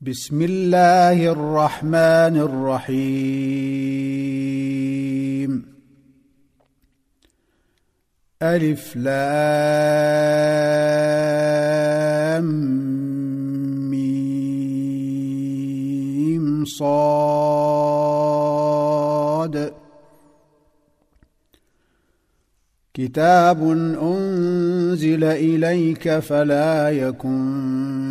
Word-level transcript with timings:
بسم 0.00 0.42
الله 0.42 1.32
الرحمن 1.32 2.36
الرحيم. 2.38 2.98
ألف 8.42 8.96
لام 8.96 9.18
ميم 13.90 14.34
صاد. 16.64 17.68
كتاب 22.94 23.62
أنزل 24.02 25.24
إليك 25.24 26.18
فلا 26.18 26.90
يكن 26.90 27.87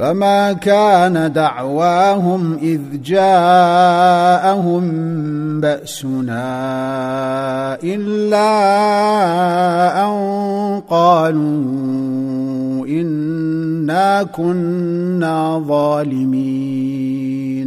فما 0.00 0.52
كان 0.52 1.32
دعواهم 1.32 2.58
اذ 2.62 2.80
جاءهم 3.04 4.84
باسنا 5.60 6.40
الا 7.84 8.50
ان 10.04 10.12
قالوا 10.90 12.86
انا 12.86 14.22
كنا 14.22 15.64
ظالمين 15.68 17.59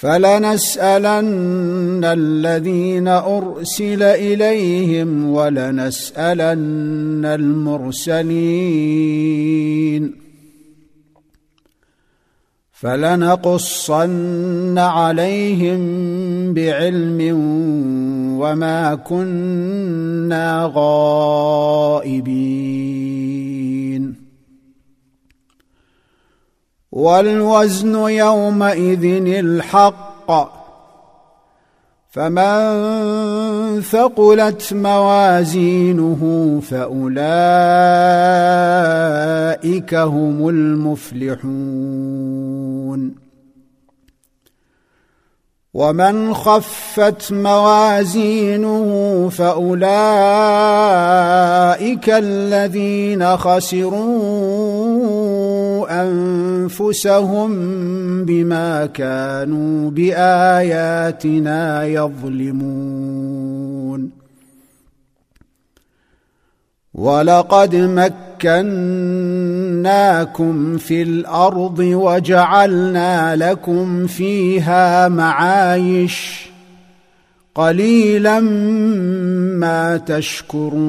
فلنسألن 0.00 2.00
الذين 2.04 3.08
أرسل 3.08 4.02
إليهم 4.02 5.30
ولنسألن 5.30 7.24
المرسلين. 7.24 8.30
فلنقصن 12.72 14.78
عليهم 14.78 15.80
بعلم 16.54 17.20
وما 18.40 18.94
كنا 18.94 20.72
غائبين. 20.74 23.19
والوزن 26.92 27.94
يومئذ 27.94 29.04
الحق. 29.26 30.60
فمن 32.10 33.80
ثقلت 33.80 34.72
موازينه 34.72 36.60
فأولئك 36.70 37.14
هم 39.94 40.48
المفلحون. 40.48 42.10
ومن 45.74 46.34
خفت 46.34 47.32
موازينه 47.32 48.88
فأولئك 49.32 49.80
الذين 52.08 53.36
خسروا 53.36 54.79
أنفسهم 55.90 57.50
بما 58.24 58.86
كانوا 58.86 59.90
بآياتنا 59.90 61.84
يظلمون. 61.84 63.40
ولقد 66.94 67.76
مكناكم 67.76 68.76
في 70.78 71.02
الأرض 71.02 71.78
وجعلنا 71.78 73.36
لكم 73.36 74.06
فيها 74.06 75.08
معايش. 75.08 76.50
قليلا 77.54 78.40
ما 79.60 79.96
تشكرون. 79.96 80.80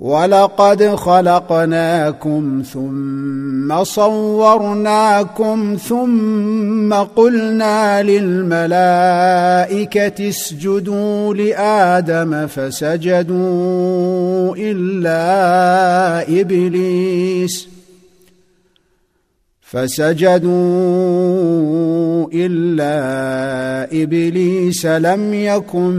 ولقد 0.00 0.94
خلقناكم 0.94 2.62
ثم 2.72 3.84
صورناكم 3.84 5.76
ثم 5.88 6.94
قلنا 6.94 8.02
للملائكة 8.02 8.68
اسجدوا 10.28 11.34
لآدم 11.34 12.46
فسجدوا 12.46 13.36
إلا 14.56 16.40
إبليس 16.40 17.68
فسجدوا 19.60 20.50
إلا 22.34 24.02
إبليس 24.02 24.86
لم 24.86 25.34
يكن 25.34 25.94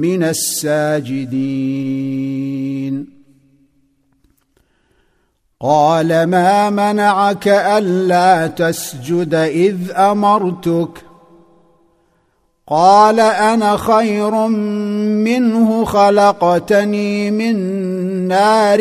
من 0.00 0.22
الساجدين 0.22 1.80
قال 5.62 6.24
ما 6.24 6.70
منعك 6.70 7.48
ألا 7.48 8.46
تسجد 8.46 9.34
إذ 9.34 9.76
أمرتك؟ 9.96 10.88
قال 12.66 13.20
أنا 13.20 13.76
خير 13.76 14.46
منه 15.26 15.84
خلقتني 15.84 17.30
من 17.30 17.56
نار 18.28 18.80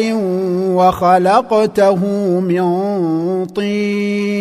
وخلقته 0.75 2.05
من 2.39 2.65
طين. 3.45 4.39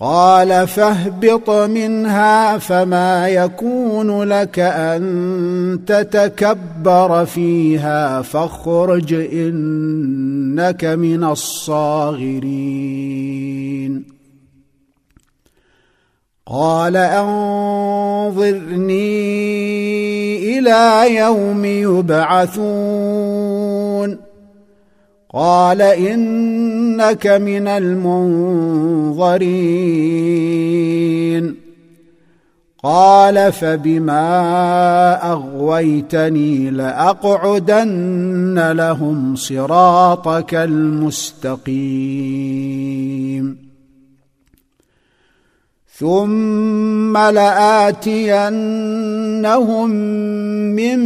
قال 0.00 0.68
فاهبط 0.68 1.50
منها 1.50 2.58
فما 2.58 3.28
يكون 3.28 4.22
لك 4.22 4.58
أن 4.58 5.80
تتكبر 5.86 7.26
فيها 7.26 8.22
فاخرج 8.22 9.14
إنك 9.14 10.84
من 10.84 11.24
الصاغرين. 11.24 12.58
قال 16.46 16.96
أنظرني 16.96 17.38
إلى 20.58 21.14
يوم 21.16 21.64
يبعثون. 21.64 23.37
قال 25.34 25.82
إنك 25.82 27.26
من 27.26 27.68
المنظرين. 27.68 28.88
قال 32.84 33.52
فبما 33.52 35.32
أغويتني 35.32 36.70
لأقعدن 36.70 38.72
لهم 38.72 39.36
صراطك 39.36 40.54
المستقيم. 40.54 42.77
ثم 45.98 47.16
لآتينهم 47.16 48.50
من 50.78 50.98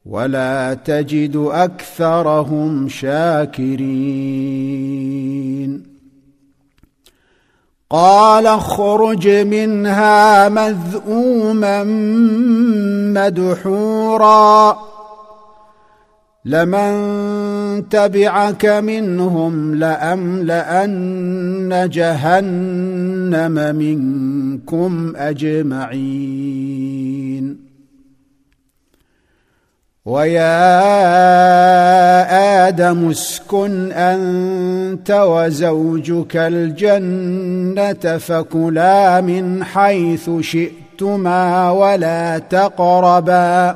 ولا 0.06 0.74
تجد 0.74 1.36
أكثرهم 1.52 2.90
شاكرين 2.90 4.36
قال 7.96 8.48
اخرج 8.48 9.28
منها 9.28 10.50
مذءوما 10.50 11.84
مدحورا. 13.14 14.78
لمن 16.46 16.94
تبعك 17.90 18.66
منهم 18.66 19.76
لأملأن 19.76 20.90
جهنم 21.92 23.76
منكم 23.76 25.14
أجمعين. 25.16 26.06
ويا 30.06 30.68
آدم 32.68 33.10
اسكن 33.10 33.92
أنت 33.92 35.12
وزوجك 35.12 36.36
الجنة 36.36 38.18
فكلا 38.18 39.22
من 39.22 39.64
حيث 39.64 40.30
شئتما 40.42 41.72
ولا 41.72 42.38
تقربا 42.38 43.76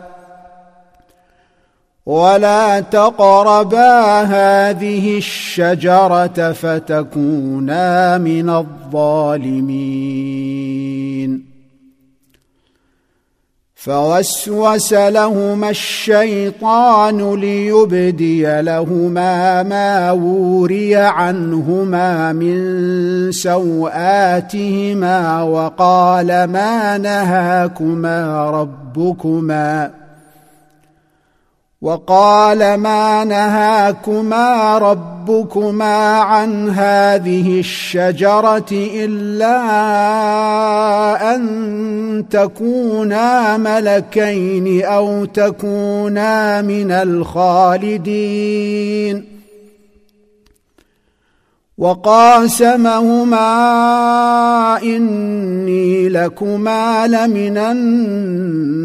ولا 2.06 2.80
تقربا 2.80 4.22
هذه 4.22 5.18
الشجرة 5.18 6.52
فتكونا 6.52 8.18
من 8.18 8.50
الظالمين. 8.50 9.90
فوسوس 13.82 14.94
لهما 14.94 15.70
الشيطان 15.70 17.36
ليبدي 17.36 18.62
لهما 18.62 19.64
ما 19.64 20.12
وري 20.12 20.96
عنهما 20.96 22.34
من 22.34 23.32
سوآتهما 23.32 24.62
وقال 25.42 26.44
ما 26.44 26.98
نهاكما 26.98 28.50
ربكما 28.50 29.99
وقال 31.82 32.74
ما 32.74 33.24
نهاكما 33.24 34.78
ربكما 34.78 36.18
عن 36.18 36.70
هذه 36.70 37.60
الشجرة 37.60 38.66
إلا 38.72 39.56
أن 41.36 42.26
تكونا 42.30 43.58
ملكين 43.58 44.86
أو 44.86 45.26
تكونا 45.26 46.62
من 46.62 46.92
الخالدين. 46.92 48.60
وقاسمهما 51.78 53.40
إني 54.84 56.10
لكما 56.10 57.08
لمن 57.08 57.58
الناصحين. 57.58 58.80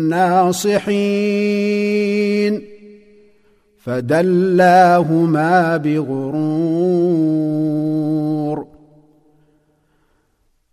فدلاهما 3.87 5.77
بغرور. 5.77 7.45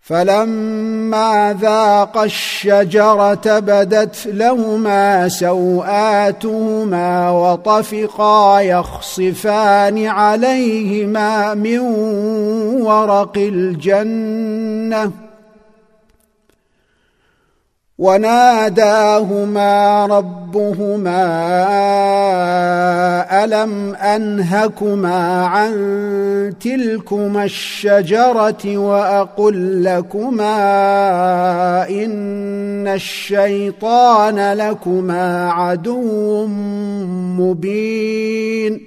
فلما 0.02 1.58
ذاقا 1.62 2.24
الشجرة 2.24 3.60
بدت 3.60 4.16
لهما 4.26 5.30
سوآتهما 5.30 7.32
وطفقا 7.32 8.60
يخصفان 8.60 10.06
عليهما 10.06 11.54
من 11.54 11.80
ورق 12.82 13.38
الجنة. 13.38 15.12
وناداهما 18.02 20.06
ربهما 20.06 21.24
ألم 23.44 23.96
أنهكما 23.96 25.46
عن 25.46 25.74
تلكما 26.62 27.44
الشجرة 27.44 28.78
وأقل 28.78 29.84
لكما 29.84 30.58
إن 31.90 32.88
الشيطان 32.88 34.54
لكما 34.54 35.52
عدو 35.52 36.46
مبين 37.40 38.82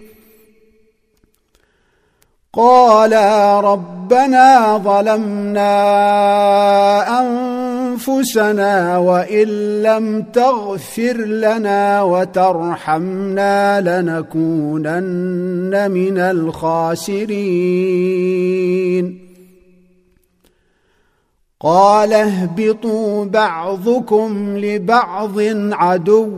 قالا 2.53 3.61
ربنا 3.61 4.79
ظلمنا 4.79 5.75
أنفسنا 7.95 8.99
وإن 8.99 9.49
لم 9.83 10.23
تغفر 10.23 11.17
لنا 11.17 12.03
وترحمنا 12.03 13.81
لنكونن 13.81 15.91
من 15.91 16.19
الخاسرين. 16.19 17.35
قال 21.61 22.13
اهبطوا 22.13 23.25
بعضكم 23.25 24.59
لبعض 24.59 25.35
عدو 25.73 26.31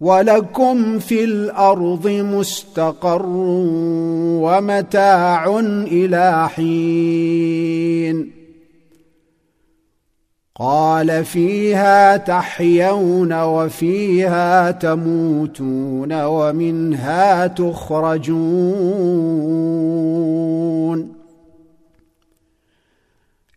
ولكم 0.00 0.98
في 0.98 1.24
الأرض 1.24 2.08
مستقر 2.08 3.26
ومتاع 4.44 5.58
إلى 5.86 6.48
حين. 6.48 8.43
قال 10.60 11.24
فيها 11.24 12.16
تحيون 12.16 13.32
وفيها 13.42 14.70
تموتون 14.70 16.12
ومنها 16.12 17.46
تخرجون. 17.46 18.34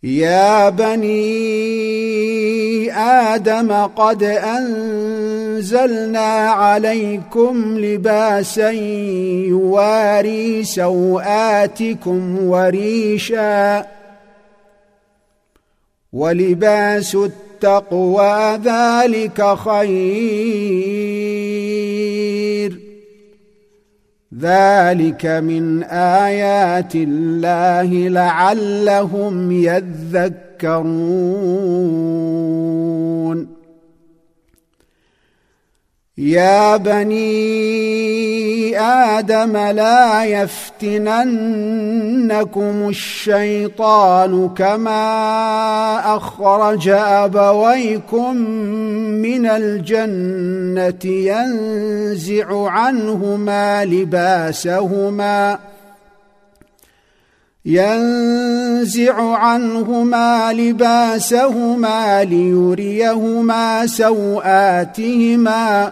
يا 0.04 0.70
بني 0.70 1.18
آدم 2.94 3.72
قد 3.72 4.24
أنزلنا 4.24 6.20
عليكم 6.50 7.78
لباسا 7.78 8.72
يواري 9.50 10.64
سوآتكم 10.64 12.48
وريشا 12.48 13.97
ولباس 16.18 17.16
التقوى 17.16 18.60
ذلك 18.66 19.56
خير. 19.56 21.18
ذلك 24.40 25.26
من 25.26 25.84
آيات 25.84 26.96
الله 26.96 28.10
لعلهم 28.10 29.52
يذكرون. 29.52 30.38
يا 36.18 36.78
بني 36.78 38.80
آدم 38.80 39.58
لا 39.58 40.24
يفتننكم 40.24 41.26
الشيطان 42.90 44.50
كما 44.50 46.16
أخرج 46.16 46.90
أبويكم 46.90 48.36
من 49.22 49.46
الجنة 49.46 51.06
ينزع 51.06 52.70
عنهما 52.70 53.86
لباسهما 53.86 55.60
ينزع 57.66 59.38
عنهما 59.38 60.54
لباسهما 60.54 62.24
ليريهما 62.24 63.88
سوآتهما 63.88 65.92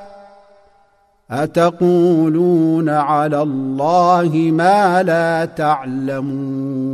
أتقولون 1.31 2.89
على 2.89 3.41
الله 3.41 4.51
ما 4.53 5.03
لا 5.03 5.45
تعلمون 5.45 6.91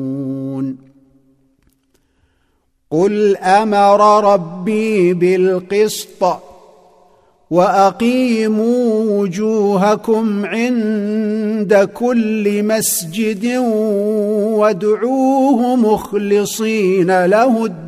قل 2.91 3.37
أمر 3.37 4.33
ربي 4.33 5.13
بالقسط 5.13 6.37
وأقيموا 7.51 9.19
وجوهكم 9.19 10.45
عند 10.45 11.89
كل 11.93 12.63
مسجد 12.63 13.45
وادعوه 14.57 15.75
مخلصين 15.75 17.25
له 17.25 17.65
الدين 17.65 17.87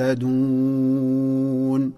مهتدون 0.00 1.92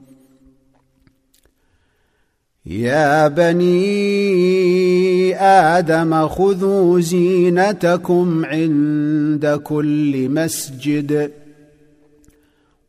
يا 2.66 3.28
بني 3.28 3.74
آدم 5.36 6.28
خذوا 6.28 7.00
زينتكم 7.00 8.44
عند 8.44 9.60
كل 9.64 10.28
مسجد 10.28 11.30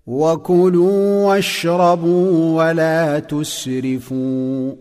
وكلوا 0.08 1.26
واشربوا 1.26 2.64
ولا 2.64 3.20
تسرفوا. 3.20 4.74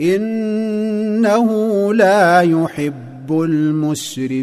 إنه 0.00 1.48
لا 1.94 2.40
يحب 2.40 3.42
المسرفين. 3.42 4.42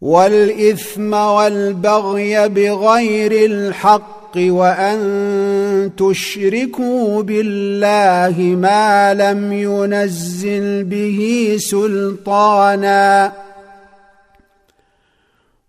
والإثم 0.00 1.12
والبغي 1.14 2.48
بغير 2.48 3.50
الحق 3.50 4.36
وأن 4.36 5.90
تشركوا 5.96 7.22
بالله 7.22 8.40
ما 8.40 9.14
لم 9.14 9.52
ينزل 9.52 10.84
به 10.84 11.56
سلطانا 11.60 13.32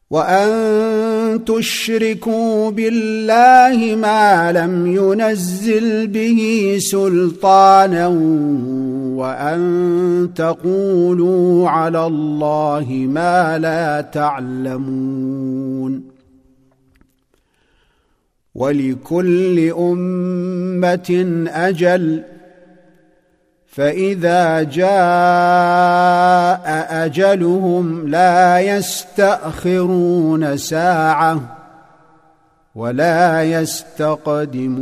وأن 0.09 0.49
تشركوا 1.37 2.71
بالله 2.71 3.95
ما 3.95 4.51
لم 4.51 4.87
ينزل 4.87 6.07
به 6.07 6.75
سلطانا 6.79 8.07
وأن 9.17 10.29
تقولوا 10.35 11.69
على 11.69 12.05
الله 12.05 12.87
ما 13.09 13.59
لا 13.59 14.01
تعلمون 14.01 15.31
ولكل 18.55 19.69
أمة 19.69 21.43
أجل 21.47 22.23
فإذا 23.71 24.63
جاء 24.63 24.91
أجلهم 27.05 28.07
لا 28.07 28.59
يستأخرون 28.59 30.57
ساعة 30.57 31.41
ولا 32.75 33.43
يستقدمون 33.43 34.81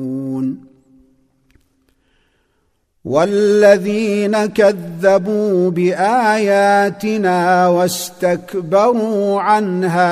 والذين 3.05 4.45
كذبوا 4.45 5.71
بآياتنا 5.71 7.67
واستكبروا 7.67 9.41
عنها 9.41 10.11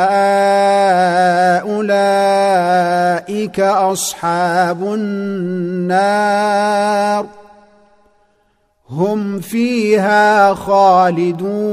أولئك 1.60 2.79
أصحاب 3.60 4.84
النار 4.93 6.19
هم 8.89 9.39
فيها 9.39 10.53
خالدون 10.53 11.69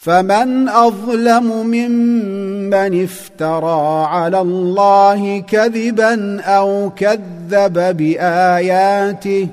فمن 0.00 0.68
أظلم 0.68 1.66
ممن 1.66 3.04
افترى 3.04 4.06
على 4.06 4.40
الله 4.40 5.40
كذبا 5.40 6.40
أو 6.40 6.90
كذب 6.96 7.96
بآياته 7.96 9.48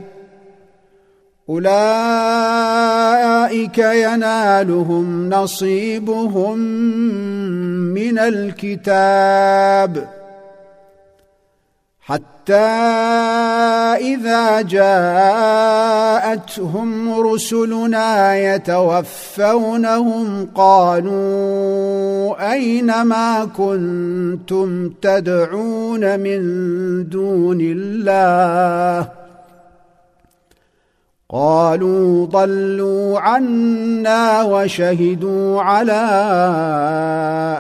أولئك 1.49 1.77
ينالهم 3.77 5.29
نصيبهم 5.29 6.57
من 7.93 8.19
الكتاب. 8.19 10.07
حتى 12.07 12.55
إذا 14.15 14.61
جاءتهم 14.61 15.59
رسلنا 17.19 18.37
يتوفونهم 18.55 20.27
قالوا 20.55 21.17
أين 22.53 23.01
ما 23.01 23.45
كنتم 23.45 24.89
تدعون 25.01 26.19
من 26.19 26.39
دون 27.09 27.57
الله 27.61 29.26
قالوا 31.29 32.25
ضلوا 32.25 33.19
عنا 33.19 34.43
وشهدوا 34.43 35.61
على 35.61 35.91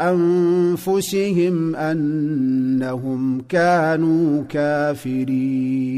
أنفسهم 0.03 1.75
أنهم 1.75 3.41
كانوا 3.49 4.43
كافرين. 4.49 5.97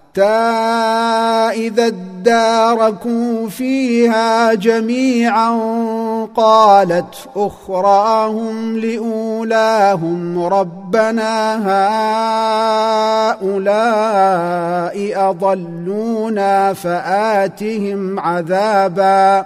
حتى 0.11 0.23
إذا 1.67 1.87
اداركوا 1.87 3.49
فيها 3.49 4.53
جميعا 4.53 5.49
قالت 6.35 7.15
أخراهم 7.35 8.77
لأولاهم 8.77 10.43
ربنا 10.43 11.55
هؤلاء 13.31 15.29
أضلونا 15.29 16.73
فآتهم 16.73 18.19
عذابا 18.19 19.45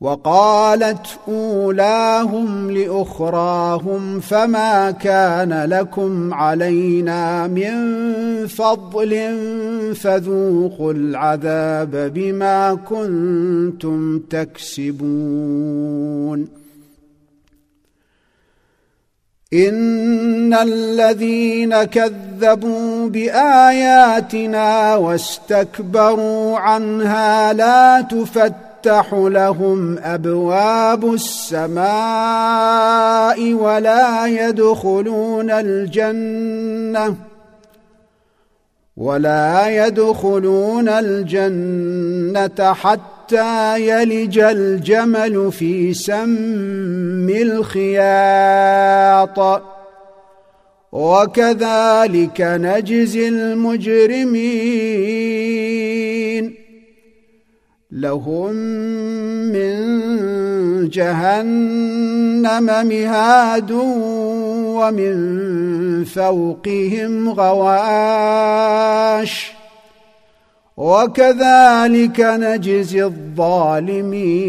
وقالت 0.00 1.06
أولاهم 1.28 2.70
لأخراهم 2.70 4.20
فما 4.20 4.90
كان 4.90 5.64
لكم 5.64 6.34
علينا 6.34 7.46
من 7.46 7.72
فضل 8.46 9.36
فذوقوا 9.94 10.92
العذاب 10.92 12.12
بما 12.14 12.74
كنتم 12.74 14.18
تكسبون. 14.18 15.68
إن 19.52 20.54
الذين 20.54 21.84
كذبوا 21.84 23.08
بآياتنا 23.08 24.96
واستكبروا 24.96 26.58
عنها 26.58 27.52
لا 27.52 28.00
تفتح 28.00 28.67
تفتح 28.82 29.14
لهم 29.14 29.98
أبواب 29.98 31.14
السماء 31.14 31.84
ولا 33.52 34.26
يدخلون 34.26 35.50
الجنة 35.50 37.14
ولا 38.96 39.86
يدخلون 39.86 40.88
الجنة 40.88 42.72
حتى 42.72 43.80
يلج 43.88 44.38
الجمل 44.38 45.52
في 45.52 45.94
سم 45.94 47.28
الخياط. 47.30 48.58
وكذلك 50.92 52.40
نجزي 52.40 53.28
المجرمين 53.28 54.78
لهم 57.92 58.54
من 59.52 59.78
جهنم 60.88 62.64
مهاد 62.86 63.70
ومن 64.76 65.14
فوقهم 66.04 67.28
غواش. 67.28 68.78
وكذلك 70.76 72.20
نجزي 72.20 73.04
الظالمين. 73.04 74.48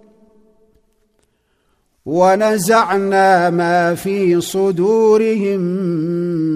ونزعنا 2.05 3.49
ما 3.49 3.95
في 3.95 4.41
صدورهم 4.41 5.59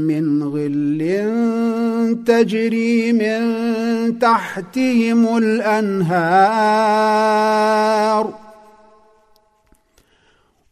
من 0.07 0.43
غل 0.43 1.25
تجري 2.25 3.13
من 3.13 4.19
تحتهم 4.19 5.37
الأنهار. 5.37 6.85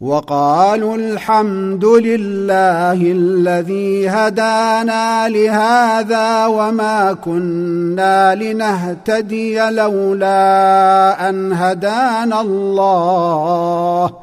وقالوا 0.02 0.96
الحمد 0.96 1.86
لله 1.86 2.94
الذي 2.94 4.10
هدانا 4.10 5.30
لهذا 5.30 6.46
وما 6.46 7.14
كنا 7.14 8.36
لنهتدي 8.36 9.70
لولا 9.70 11.30
أن 11.30 11.54
هدانا 11.54 12.42
الله. 12.42 14.23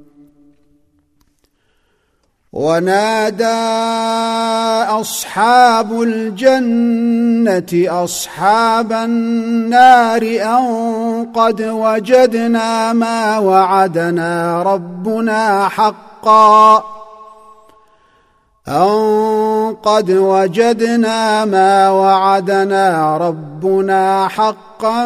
ونادى 2.53 3.45
أصحاب 4.91 6.01
الجنة 6.01 8.03
أصحاب 8.03 8.91
النار 8.91 10.21
أن 10.21 11.27
قد 11.35 11.61
وجدنا 11.61 12.93
ما 12.93 13.39
وعدنا 13.39 14.63
ربنا 14.63 15.69
حقا. 15.69 16.83
أن 18.67 19.75
قد 19.83 20.11
وجدنا 20.11 21.45
ما 21.45 21.89
وعدنا 21.89 23.17
ربنا 23.17 24.27
حقا 24.27 25.03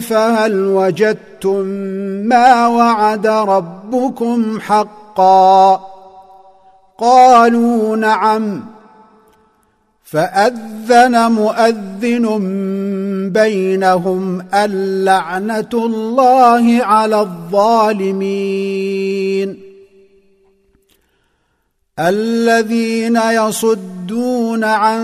فهل 0.00 0.66
وجدتم 0.66 1.64
ما 2.28 2.66
وعد 2.66 3.26
ربكم 3.26 4.60
حقا؟ 4.60 5.97
قالوا 6.98 7.96
نعم. 7.96 8.64
فأذن 10.04 11.32
مؤذن 11.32 12.26
بينهم 13.34 14.46
اللعنة 14.54 15.68
الله 15.74 16.84
على 16.84 17.20
الظالمين. 17.20 18.58
الذين 21.98 23.16
يصدون 23.16 24.64
عن 24.64 25.02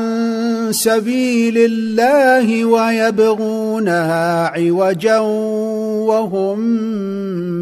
سبيل 0.71 1.59
الله 1.59 2.65
ويبغونها 2.65 4.47
عوجا 4.47 5.19
وهم 6.07 6.57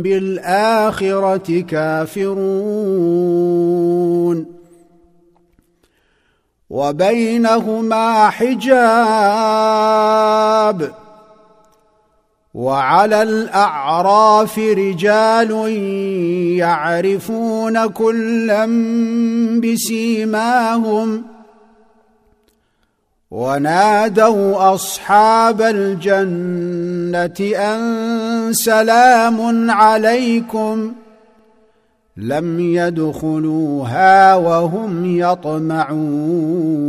بالآخرة 0.02 1.60
كافرون. 1.60 2.62
وبينهما 6.70 8.30
حجاب. 8.30 8.62
وعلى 12.54 13.22
الأعراف 13.22 14.58
رجال 14.58 15.50
يعرفون 16.58 17.86
كلا 17.86 18.66
بسيماهم. 19.60 21.31
ونادوا 23.32 24.74
أصحاب 24.74 25.62
الجنة 25.62 27.40
أن 27.56 28.52
سلام 28.52 29.70
عليكم 29.70 30.92
لم 32.16 32.60
يدخلوها 32.60 34.34
وهم 34.34 35.18
يطمعون. 35.18 36.82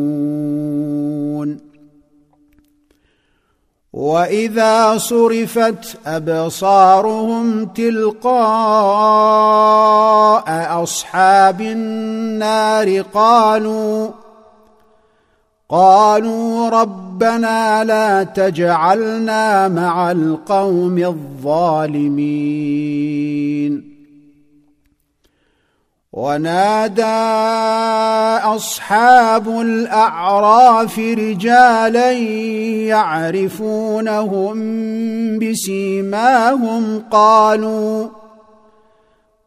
وإذا 3.93 4.97
صرفت 4.97 5.97
أبصارهم 6.05 7.65
تلقاء 7.65 8.33
أصحاب 10.83 11.61
النار 11.61 13.01
قالوا 13.01 14.22
قالوا 15.69 16.69
ربنا 16.69 17.83
لا 17.83 18.23
تجعلنا 18.23 19.67
مع 19.67 20.11
القوم 20.11 20.97
الظالمين. 20.97 22.43
ونادى 26.13 27.03
أصحاب 28.45 29.47
الأعراف 29.49 30.99
رجالا 30.99 32.11
يعرفونهم 32.91 34.55
بسيماهم 35.39 37.03
قالوا 37.11 38.22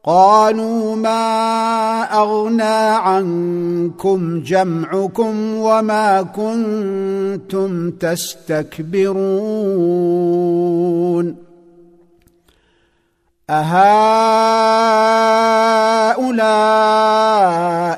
قالوا 0.07 0.97
ما 0.97 2.03
أغنى 2.03 2.63
عنكم 2.63 4.41
جمعكم 4.41 5.55
وما 5.55 6.23
كنتم 6.23 7.91
تستكبرون 7.91 9.17
أهؤلاء 13.51 14.77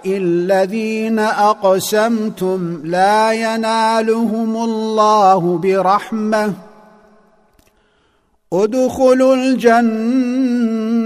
الذين 0.06 1.18
أقسمتم 1.18 2.80
لا 2.84 3.32
ينالهم 3.32 4.56
الله 4.56 5.58
برحمة 5.58 6.52
ادخلوا 8.52 9.34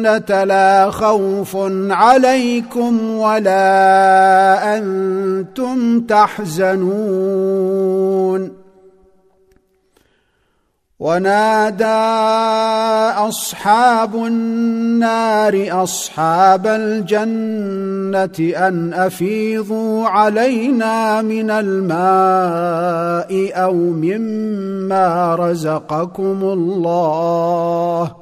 الجنة 0.07 0.45
لا 0.45 0.91
خوف 0.91 1.57
عليكم 1.91 3.11
ولا 3.11 4.79
أنتم 4.79 6.01
تحزنون. 6.01 7.63
ونادى 10.99 11.85
أصحاب 13.29 14.15
النار 14.15 15.83
أصحاب 15.83 16.67
الجنة 16.67 18.53
أن 18.69 18.95
أفيضوا 18.95 20.09
علينا 20.09 21.23
من 21.23 21.51
الماء 21.51 23.33
أو 23.65 23.75
مما 23.75 25.35
رزقكم 25.35 26.39
الله. 26.43 28.22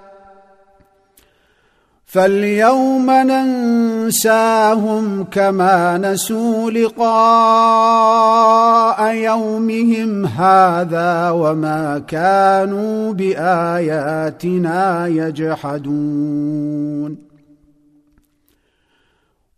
فاليوم 2.11 3.11
ننساهم 3.11 4.63
كما 5.23 5.97
نسوا 5.97 6.71
لقاء 6.71 7.15
يومهم 9.15 10.25
هذا 10.25 11.29
وما 11.29 12.01
كانوا 12.07 13.13
بآياتنا 13.13 15.07
يجحدون. 15.07 16.51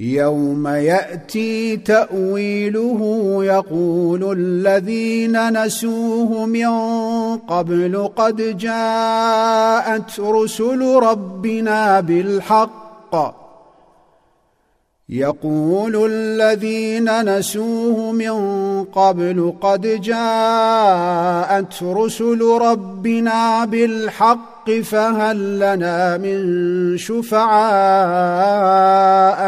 يوم 0.00 0.66
يأتي 0.68 1.76
تأويله 1.76 3.00
يقول 3.40 4.38
الذين 4.38 5.64
نسوه 5.64 6.46
من 6.46 6.68
قبل 7.36 8.10
قد 8.16 8.58
جاءت 8.58 10.20
رسل 10.20 10.94
ربنا 11.02 12.00
بالحق. 12.00 13.38
يقول 15.08 16.10
الذين 16.12 17.38
نسوه 17.38 18.12
من 18.12 18.38
قبل 18.84 19.54
قد 19.60 20.00
جاءت 20.00 21.82
رسل 21.82 22.42
ربنا 22.42 23.64
بالحق. 23.64 24.57
فهل 24.70 25.58
لنا 25.58 26.16
من 26.16 26.38
شفعاء 26.98 27.48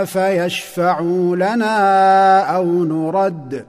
فيشفعوا 0.04 1.36
لنا 1.36 2.40
أو 2.56 2.64
نرد 2.64 3.64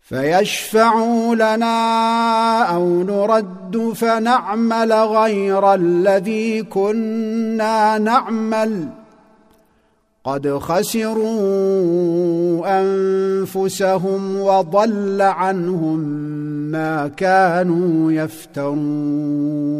فيشفعوا 0.00 1.34
لنا 1.34 2.62
أو 2.62 3.02
نرد 3.02 3.92
فنعمل 3.96 4.92
غير 4.92 5.74
الذي 5.74 6.62
كنا 6.62 7.98
نعمل 7.98 8.88
قد 10.24 10.58
خسروا 10.58 11.24
أنفسهم 12.80 14.40
وضل 14.40 15.22
عنهم 15.22 16.00
ما 16.74 17.08
كانوا 17.08 18.12
يفترون. 18.12 19.74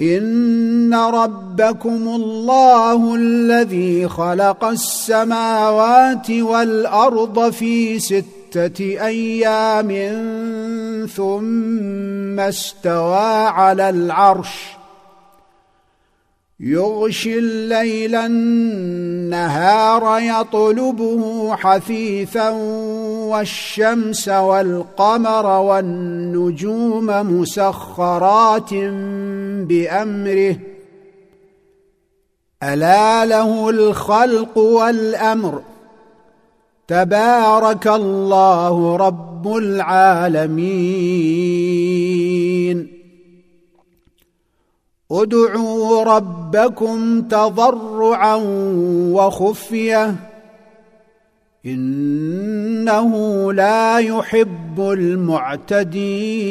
إن 0.00 0.94
ربكم 0.94 2.08
الله 2.08 3.14
الذي 3.14 4.08
خلق 4.08 4.64
السماوات 4.64 6.30
والأرض 6.30 7.50
في 7.50 7.98
ستة 7.98 8.80
أيام 8.80 9.88
ثم 11.06 12.40
استوى 12.40 13.46
على 13.46 13.90
العرش 13.90 14.75
يغشي 16.60 17.38
الليل 17.38 18.14
النهار 18.14 20.20
يطلبه 20.20 21.56
حثيثا 21.56 22.50
والشمس 23.30 24.28
والقمر 24.28 25.46
والنجوم 25.46 27.06
مسخرات 27.06 28.74
بأمره. 29.64 30.56
ألا 32.62 33.24
له 33.24 33.70
الخلق 33.70 34.58
والأمر. 34.58 35.62
تبارك 36.88 37.86
الله 37.86 38.96
رب 38.96 39.56
العالمين. 39.56 40.56
ادعوا 45.10 46.02
ربكم 46.04 47.22
تضرعا 47.22 48.34
وخفية 49.12 50.14
إنه 51.66 53.12
لا 53.52 53.98
يحب 53.98 54.80
المعتدين 54.80 56.46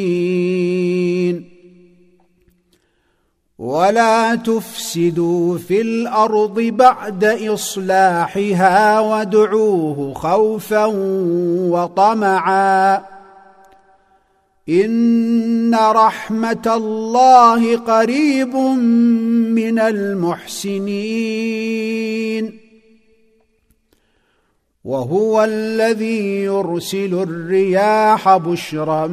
ولا 3.59 4.35
تفسدوا 4.35 5.57
في 5.57 5.81
الأرض 5.81 6.59
بعد 6.59 7.23
إصلاحها 7.23 8.99
وادعوه 8.99 10.13
خوفا 10.13 10.85
وطمعا 11.69 13.01
إن 14.69 15.75
رحمة 15.75 16.63
الله 16.67 17.77
قريب 17.77 18.55
من 19.55 19.79
المحسنين. 19.79 20.75
وهو 24.85 25.43
الذي 25.43 26.43
يرسل 26.43 27.13
الرياح 27.13 28.37
بشرا 28.37 29.07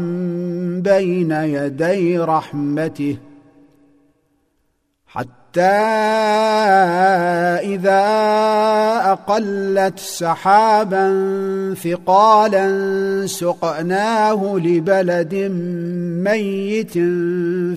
بين 0.85 1.31
يدي 1.31 2.19
رحمته. 2.19 3.17
حتى 5.53 5.61
إذا 7.75 8.03
أقلت 9.05 9.99
سحابا 9.99 11.05
ثقالا 11.85 12.67
سقناه 13.27 14.57
لبلد 14.59 15.35
ميت 16.25 16.93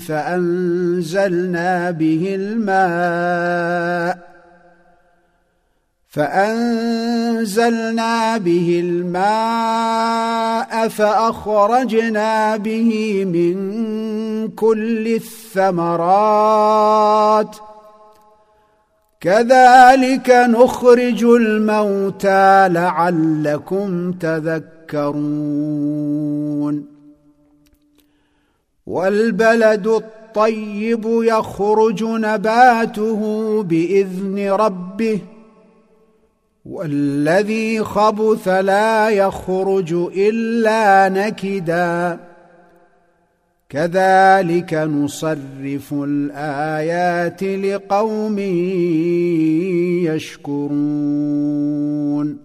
فأنزلنا 0.02 1.92
به 1.92 2.36
الماء 2.40 4.35
فأنزلنا 6.16 8.08
به 8.38 8.82
الماء 8.84 10.88
فأخرجنا 10.88 12.58
به 12.58 13.26
من 13.26 13.56
كل 14.48 15.08
الثمرات. 15.08 15.96
كذلك 19.22 20.30
نخرج 20.30 21.24
الموتى 21.24 22.70
لعلكم 22.70 24.12
تذكرون. 24.12 24.66
والبلد 28.88 29.88
الطيب 29.88 31.06
يخرج 31.06 32.04
نباته 32.04 33.22
بإذن 33.64 34.50
ربه 34.50 35.20
والذي 36.66 37.84
خبث 37.84 38.48
لا 38.48 39.10
يخرج 39.10 39.94
إلا 40.18 41.10
نكدا. 41.10 42.20
كذلك 43.70 44.74
نصرف 44.74 45.94
الآيات 45.94 47.44
لقوم 47.44 48.40
يشكرون. 50.16 52.45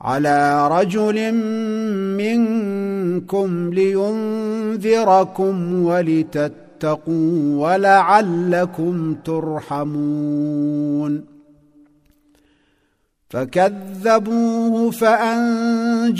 على 0.00 0.68
رجل 0.68 1.34
منكم 2.16 3.74
لينذركم 3.74 5.84
ولتتقوا 5.84 7.66
ولعلكم 7.66 9.16
ترحمون. 9.24 11.24
فكذبوه 13.30 14.90
فأنجيناه 14.90 16.14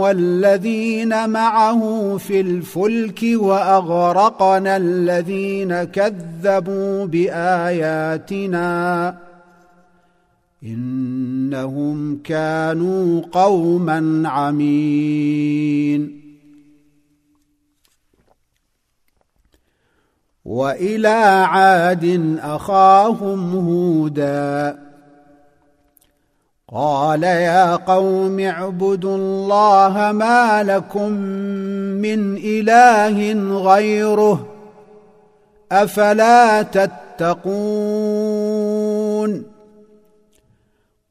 والذين 0.00 1.30
معه 1.30 2.16
في 2.16 2.40
الفلك 2.40 3.20
وأغرقنا 3.34 4.76
الذين 4.76 5.84
كذبوا 5.84 7.06
بآياتنا. 7.06 8.64
إنهم 10.64 12.18
كانوا 12.24 13.22
قوما 13.32 14.28
عمين. 14.28 16.24
وإلى 20.44 21.44
عاد 21.48 22.36
أخاهم 22.42 23.56
هودا. 23.56 24.84
قال 26.72 27.22
يا 27.22 27.76
قوم 27.76 28.40
اعبدوا 28.40 29.16
الله 29.16 30.12
ما 30.12 30.62
لكم 30.62 31.12
من 32.02 32.36
إله 32.36 33.32
غيره 33.60 34.46
أفلا 35.72 36.62
تتقون؟ 36.62 37.04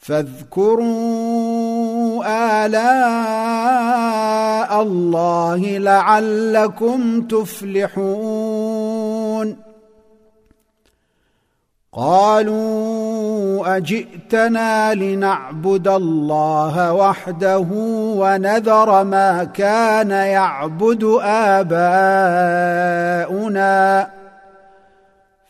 فاذكروا 0.00 0.84
آلاء 2.66 3.22
الله 4.82 5.78
لعلكم 5.78 7.20
تفلحون. 7.20 8.90
قالوا 11.92 13.76
أجئتنا 13.76 14.94
لنعبد 14.94 15.88
الله 15.88 16.92
وحده 16.92 17.66
ونذر 18.16 19.04
ما 19.04 19.44
كان 19.44 20.10
يعبد 20.10 21.04
آباؤنا. 21.22 21.80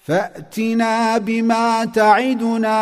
فأتنا 0.03 1.19
بما 1.19 1.85
تعدنا 1.85 2.73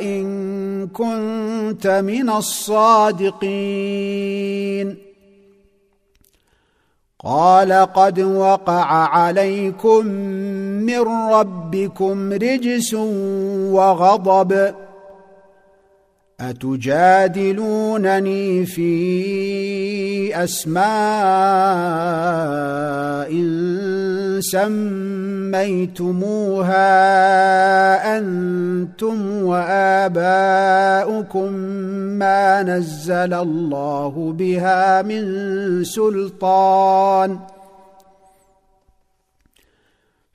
إن 0.00 0.88
كنت 0.88 1.86
من 1.86 2.30
الصادقين. 2.30 3.48
قال 7.24 7.72
قد 7.72 8.20
وقع 8.20 9.08
عليكم 9.08 10.06
من 10.86 11.00
ربكم 11.32 12.32
رجس 12.32 12.94
وغضب. 13.74 14.74
أتجادلونني 16.40 18.66
في 18.66 20.44
أسماء 20.44 20.88
سميتموها 24.40 26.08
أنتم 28.18 29.42
وآباؤكم 29.42 31.52
ما 32.18 32.62
نزل 32.62 33.34
الله 33.34 34.34
بها 34.38 35.02
من 35.02 35.24
سلطان. 35.84 37.38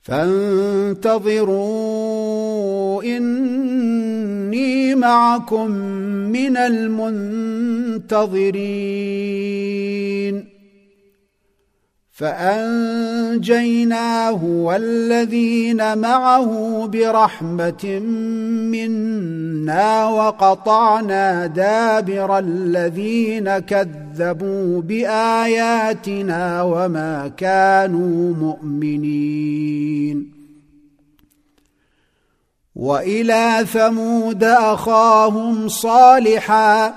فانتظروا 0.02 1.14
إني 3.02 4.94
معكم 4.94 5.70
من 6.30 6.56
المنتظرين. 6.56 8.14
فأنجيناه 12.14 14.04
والذين 14.44 15.98
معه 15.98 16.86
برحمة 16.86 18.00
منا 18.70 20.06
وقطعنا 20.06 21.46
دابر 21.46 22.38
الذين 22.38 23.58
كذبوا 23.58 24.82
بآياتنا 24.82 26.62
وما 26.62 27.30
كانوا 27.36 28.34
مؤمنين. 28.34 30.34
وإلى 32.74 33.66
ثمود 33.72 34.44
أخاهم 34.44 35.68
صالحا 35.68 36.94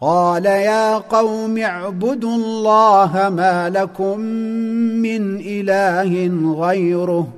قال 0.00 0.46
يا 0.46 0.98
قوم 0.98 1.58
اعبدوا 1.58 2.34
الله 2.34 3.28
ما 3.28 3.70
لكم 3.70 4.20
من 5.02 5.36
إله 5.36 6.30
غيره 6.60 7.28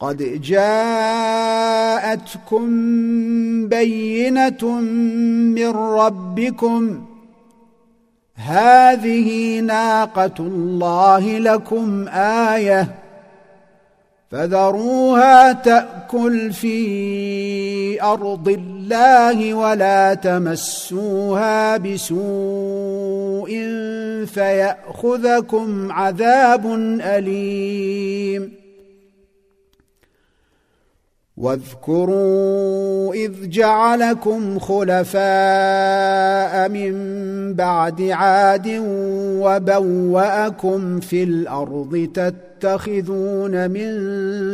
قد 0.00 0.40
جاءتكم 0.42 1.28
بينة 3.68 4.80
من 5.54 5.70
ربكم 5.76 7.04
هذه 8.34 9.60
ناقة 9.60 10.34
الله 10.40 11.38
لكم 11.38 12.08
آية 12.08 12.94
فذروها 14.30 15.52
تأكل 15.52 16.52
في 16.52 18.02
أرض 18.02 18.48
الله 18.48 18.73
ولا 19.54 20.14
تمسوها 20.14 21.76
بسوء 21.76 23.48
فيأخذكم 24.26 25.92
عذاب 25.92 26.66
أليم. 27.00 28.64
واذكروا 31.36 33.14
إذ 33.14 33.48
جعلكم 33.48 34.58
خلفاء 34.58 35.18
من 36.68 36.94
بعد 37.54 38.02
عاد 38.02 38.82
وبوأكم 39.42 41.00
في 41.00 41.22
الأرض 41.22 42.10
تتخذون 42.60 43.70
من 43.70 43.92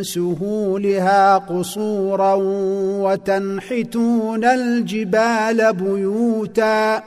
سهولها 0.02 1.38
قصورا 1.38 2.34
وتنحتون 3.02 4.44
الجبال 4.44 5.72
بيوتا 5.72 7.02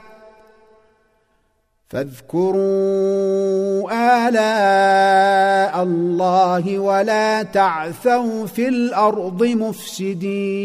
فاذكروا 1.88 2.54
آلاء 4.28 5.82
الله 5.82 6.78
ولا 6.78 7.42
تعثوا 7.42 8.46
في 8.46 8.68
الأرض 8.68 9.44
مفسدين 9.44 10.64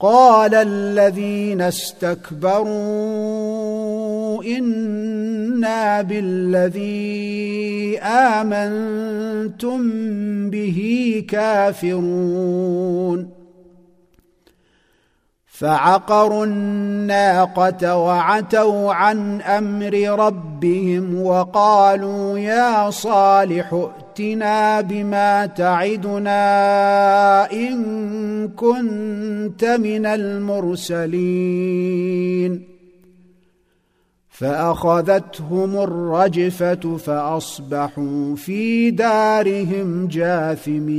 قال 0.00 0.54
الذين 0.54 1.60
استكبروا 1.60 2.68
كنا 4.42 6.02
بالذي 6.02 7.98
آمنتم 7.98 9.80
به 10.50 11.24
كافرون. 11.28 13.30
فعقروا 15.46 16.44
الناقة 16.44 17.96
وعتوا 17.96 18.92
عن 18.92 19.40
أمر 19.40 19.94
ربهم 20.26 21.22
وقالوا 21.22 22.38
يا 22.38 22.90
صالح 22.90 23.88
ائتنا 24.20 24.80
بما 24.80 25.46
تعدنا 25.46 26.32
إن 27.52 28.48
كنت 28.48 29.64
من 29.64 30.06
المرسلين. 30.06 31.18
فأخذتهم 34.28 35.76
الرجفة 35.76 36.96
فأصبحوا 36.96 38.36
في 38.36 38.90
دارهم 38.90 40.08
جاثمين. 40.08 40.98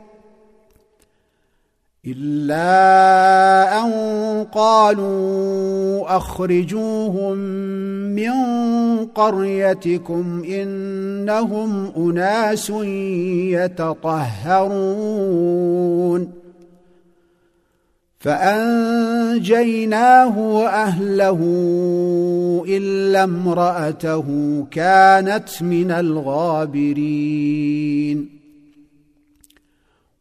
إلا 2.05 3.83
أن 3.83 3.91
قالوا 4.51 6.17
أخرجوهم 6.17 7.37
من 8.15 8.31
قريتكم 9.05 10.43
إنهم 10.43 11.91
أناس 11.97 12.69
يتطهرون. 13.69 14.81
فأنجيناه 18.19 19.59
وأهله 20.39 21.39
إلا 22.67 23.23
امرأته 23.23 24.25
كانت 24.71 25.49
من 25.61 25.91
الغابرين. 25.91 27.21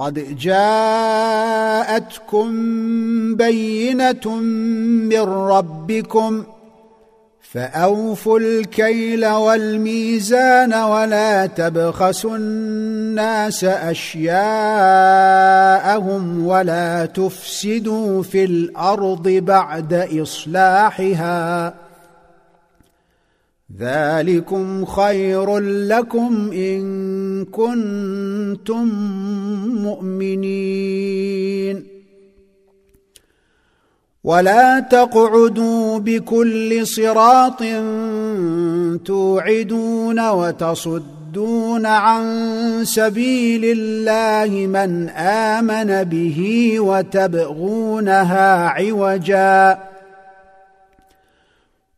قد 0.00 0.36
جاءتكم 0.38 1.80
بينة 3.34 4.36
من 5.10 5.20
ربكم 5.20 6.44
فأوفوا 7.40 8.38
الكيل 8.38 9.26
والميزان 9.26 10.74
ولا 10.74 11.46
تبخسوا 11.46 12.36
الناس 12.36 13.64
أشياءهم 13.64 14.36
ولا 16.46 17.06
تفسدوا 17.06 18.22
في 18.22 18.44
الأرض 18.44 19.28
بعد 19.28 19.94
إصلاحها 20.22 21.74
ذلكم 23.78 24.84
خير 24.84 25.58
لكم 25.58 26.50
إن 26.52 27.44
كنتم 27.44 28.88
مؤمنين. 29.82 31.86
ولا 34.24 34.80
تقعدوا 34.80 35.98
بكل 35.98 36.86
صراط 36.86 37.62
توعدون 39.04 40.28
وتصدون 40.28 41.86
عن 41.86 42.24
سبيل 42.84 43.64
الله 43.64 44.66
من 44.66 45.08
آمن 45.08 46.04
به 46.04 46.74
وتبغونها 46.80 48.68
عوجا. 48.68 49.78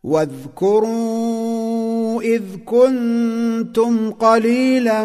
واذكروا 0.05 1.32
إذ 2.23 2.43
كنتم 2.67 4.11
قليلا 4.11 5.03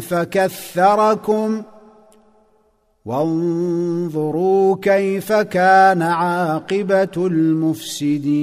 فكثركم. 0.00 1.62
وانظروا 3.04 4.76
كيف 4.82 5.32
كان 5.32 6.02
عاقبة 6.02 7.26
المفسدين. 7.26 8.42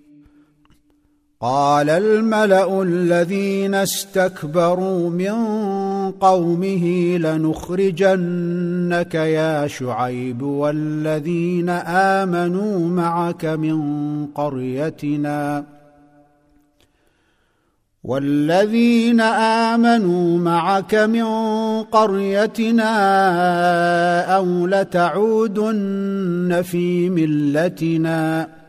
قال 1.41 1.89
الملأ 1.89 2.81
الذين 2.81 3.75
استكبروا 3.75 5.09
من 5.09 5.31
قومه 6.11 7.17
لنخرجنك 7.17 9.15
يا 9.15 9.67
شعيب 9.67 10.41
والذين 10.41 11.69
آمنوا 12.19 12.89
معك 12.89 13.45
من 13.45 13.81
قريتنا 14.25 15.63
والذين 18.03 19.21
آمنوا 19.71 20.37
معك 20.37 20.95
من 20.95 21.25
قريتنا 21.83 22.91
أو 24.35 24.67
لتعودن 24.67 26.61
في 26.65 27.09
ملتنا 27.09 28.60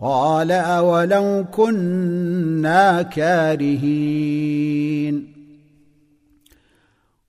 قال 0.00 0.52
أولو 0.52 1.44
كنا 1.52 3.02
كارهين. 3.02 4.58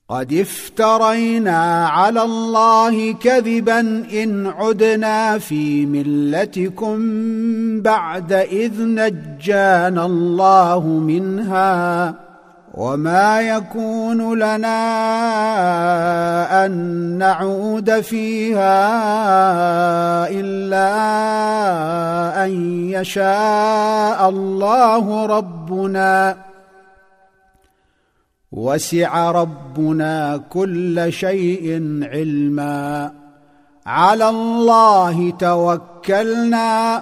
قد 0.09 0.33
افترينا 0.33 1.87
على 1.87 2.23
الله 2.23 3.13
كذبا 3.13 3.79
إن 4.23 4.47
عدنا 4.47 5.37
في 5.37 5.85
ملتكم 5.85 6.97
بعد 7.81 8.33
إذ 8.33 8.81
نجانا 8.81 10.05
الله 10.05 10.87
منها. 10.87 12.28
وما 12.79 13.41
يكون 13.41 14.39
لنا 14.39 14.79
أن 16.65 16.71
نعود 17.17 17.99
فيها 17.99 18.79
إلا 20.29 20.85
أن 22.45 22.51
يشاء 22.89 24.29
الله 24.29 25.25
ربنا. 25.25 26.37
وسع 28.51 29.31
ربنا 29.31 30.41
كل 30.49 31.07
شيء 31.09 31.71
علما. 32.03 33.11
على 33.85 34.29
الله 34.29 35.31
توكلنا. 35.31 37.01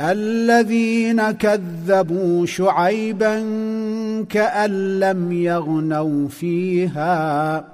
الذين 0.00 1.30
كذبوا 1.30 2.46
شعيبا 2.46 3.40
كأن 4.28 5.00
لم 5.00 5.32
يغنوا 5.32 6.28
فيها. 6.28 7.64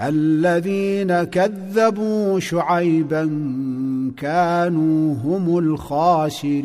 الذين 0.00 1.22
كذبوا 1.22 2.40
شعيبا 2.40 3.24
كانوا 4.16 5.14
هم 5.14 5.58
الخاسرين. 5.58 6.58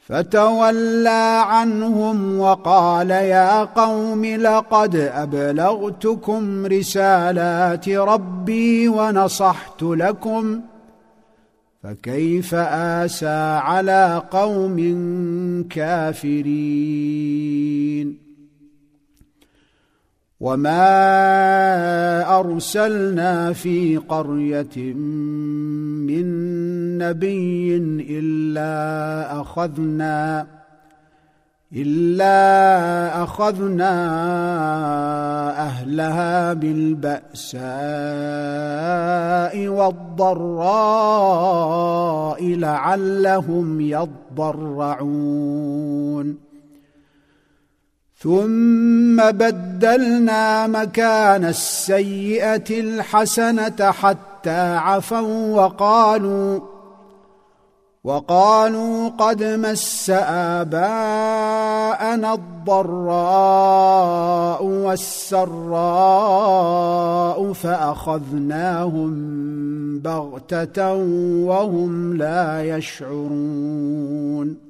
فتولى 0.00 1.44
عنهم 1.46 2.38
وقال 2.38 3.10
يا 3.10 3.64
قوم 3.64 4.24
لقد 4.24 4.96
أبلغتكم 4.96 6.66
رسالات 6.66 7.88
ربي 7.88 8.88
ونصحت 8.88 9.82
لكم 9.82 10.60
فكيف 11.82 12.54
آسى 12.54 13.58
على 13.62 14.22
قوم 14.30 14.78
كافرين 15.70 17.10
وما 20.40 20.80
أرسلنا 22.38 23.52
في 23.52 23.96
قرية 23.96 24.94
من 26.06 26.26
نبي 27.00 27.76
إلا 28.10 29.40
أخذنا 29.40 30.46
إلا 31.72 33.22
أخذنا 33.22 33.92
أهلها 35.58 36.52
بالبأساء 36.52 37.62
والضراء 39.68 40.90
لعلهم 42.56 43.80
يضرعون. 43.80 45.30
ثم 48.22 49.16
بدلنا 49.30 50.66
مكان 50.66 51.44
السيئة 51.44 52.80
الحسنة 52.80 53.90
حتى 53.90 54.76
عفوا 54.76 55.56
وقالوا 55.56 56.60
وقالوا 58.04 59.08
قد 59.08 59.44
مس 59.44 60.10
آباءنا 60.60 60.84
الضراء 62.34 63.84
والسراء 64.64 65.50
فأخذناهم 67.52 69.10
بغتة 69.98 70.94
وهم 71.44 72.16
لا 72.16 72.76
يشعرون 72.76 74.69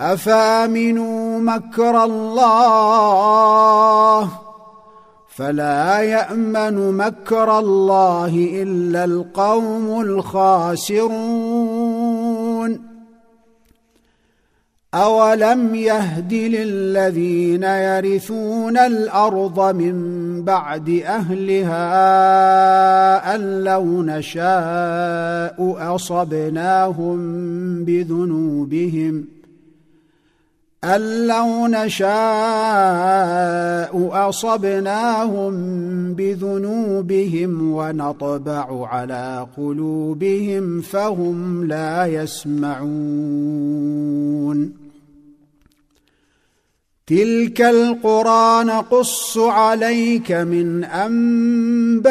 أفآمنوا 0.00 1.38
مكر 1.38 2.04
الله 2.04 3.10
فلا 5.28 6.00
يأمن 6.00 6.96
مكر 6.96 7.58
الله 7.58 8.48
إلا 8.62 9.04
القوم 9.04 10.00
الخاسرون 10.00 11.20
أولم 14.94 15.74
يهد 15.74 16.32
للذين 16.32 17.62
يرثون 17.62 18.78
الأرض 18.78 19.74
من 19.74 19.94
بعد 20.44 21.02
أهلها 21.06 21.84
أن 23.34 23.64
لو 23.64 24.02
نشاء 24.02 25.76
أصبناهم 25.94 27.18
بذنوبهم 27.84 29.39
أن 30.84 31.26
لو 31.26 31.66
نشاء 31.66 32.10
أصبناهم 34.28 35.54
بذنوبهم 36.14 37.72
ونطبع 37.72 38.88
على 38.88 39.46
قلوبهم 39.56 40.80
فهم 40.80 41.66
لا 41.66 42.06
يسمعون. 42.06 43.60
تلك 47.06 47.60
القرى 47.60 48.64
نقص 48.64 49.38
عليك 49.38 50.32
من 50.32 50.84
أنبائها 50.84 52.10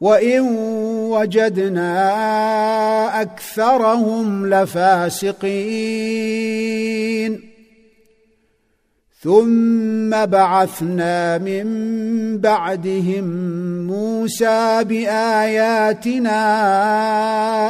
وإن 0.00 0.40
وجدنا 1.10 2.02
أكثرهم 3.22 4.46
لفاسقين. 4.46 5.56
ثم 9.20 10.10
بعثنا 10.26 11.38
من 11.38 11.66
بعدهم 12.38 13.24
موسى 13.86 14.84
بآياتنا 14.84 16.40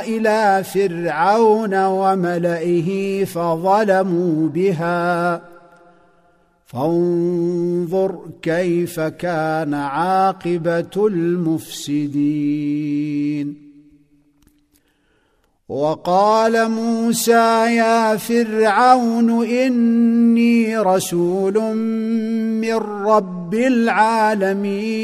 إلى 0.04 0.64
فرعون 0.64 1.84
وملئه 1.84 3.24
فظلموا 3.24 4.48
بها. 4.48 5.40
فانظر 6.66 8.20
كيف 8.42 9.00
كان 9.00 9.74
عاقبة 9.74 11.06
المفسدين. 11.06 12.46
وقال 15.68 16.70
موسى 16.70 17.76
يا 17.76 18.16
فرعون 18.16 19.46
إني 19.46 20.78
رسول 20.78 21.76
من 22.60 22.74
رب 23.06 23.54
العالمين. 23.54 24.96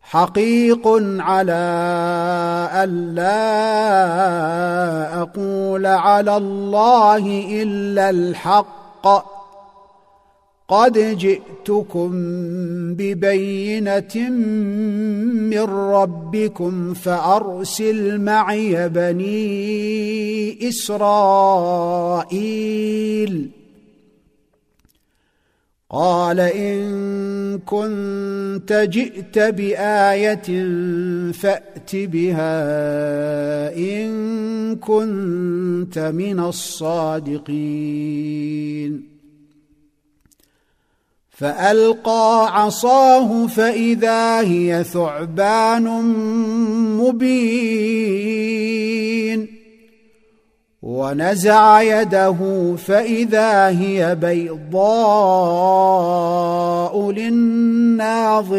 حقيق 0.00 0.88
على 1.18 1.52
الا 2.74 3.32
أقول 5.22 5.86
على 5.86 6.36
الله 6.36 7.44
إلا 7.62 8.10
الحق. 8.10 8.79
الحق. 9.04 9.40
قد 10.68 10.98
جئتكم 10.98 12.10
ببينة 12.94 14.30
من 15.50 15.64
ربكم 15.92 16.94
فأرسل 16.94 18.20
معي 18.20 18.88
بني 18.88 20.68
إسرائيل. 20.68 21.20
قال 25.92 26.40
إن 26.40 27.58
كنت 27.58 28.88
جئت 28.92 29.38
بآية 29.38 30.62
فأت 31.32 31.90
بها 31.96 32.56
إن 33.76 34.76
كنت 34.76 35.98
من 35.98 36.40
الصادقين. 36.40 37.50
فألقى 41.30 42.62
عصاه 42.62 43.46
فإذا 43.46 44.40
هي 44.40 44.84
ثعبان 44.84 45.84
مبين. 46.98 48.30
ونزع 50.82 51.82
يده 51.82 52.74
فإذا 52.76 53.68
هي 53.68 54.14
بيضاء 54.14 54.80
للناظرين. 57.10 58.50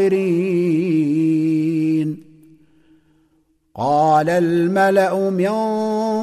قال 3.76 4.30
الملأ 4.30 5.30
من 5.30 5.50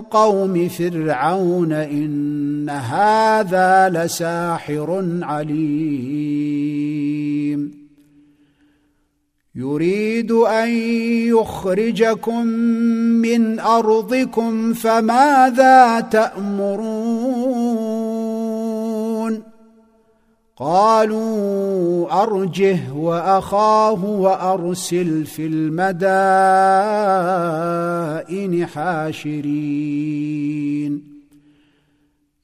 قوم 0.00 0.68
فرعون 0.68 1.72
إن 1.72 2.70
هذا 2.70 3.88
لساحر 3.88 5.18
عليم. 5.22 6.58
يريد 9.58 10.32
أن 10.32 10.68
يخرجكم 11.28 12.46
من 13.26 13.60
أرضكم 13.60 14.72
فماذا 14.72 16.00
تأمرون؟ 16.00 16.88
قالوا 20.56 22.22
أرجه 22.22 22.78
وأخاه 22.96 24.04
وأرسل 24.04 25.26
في 25.26 25.46
المدائن 25.46 25.86
حاشرين. 28.66 30.38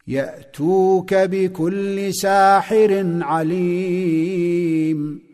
يأتوك 0.09 1.15
بكل 1.15 2.15
ساحر 2.15 3.19
عليم. 3.21 5.34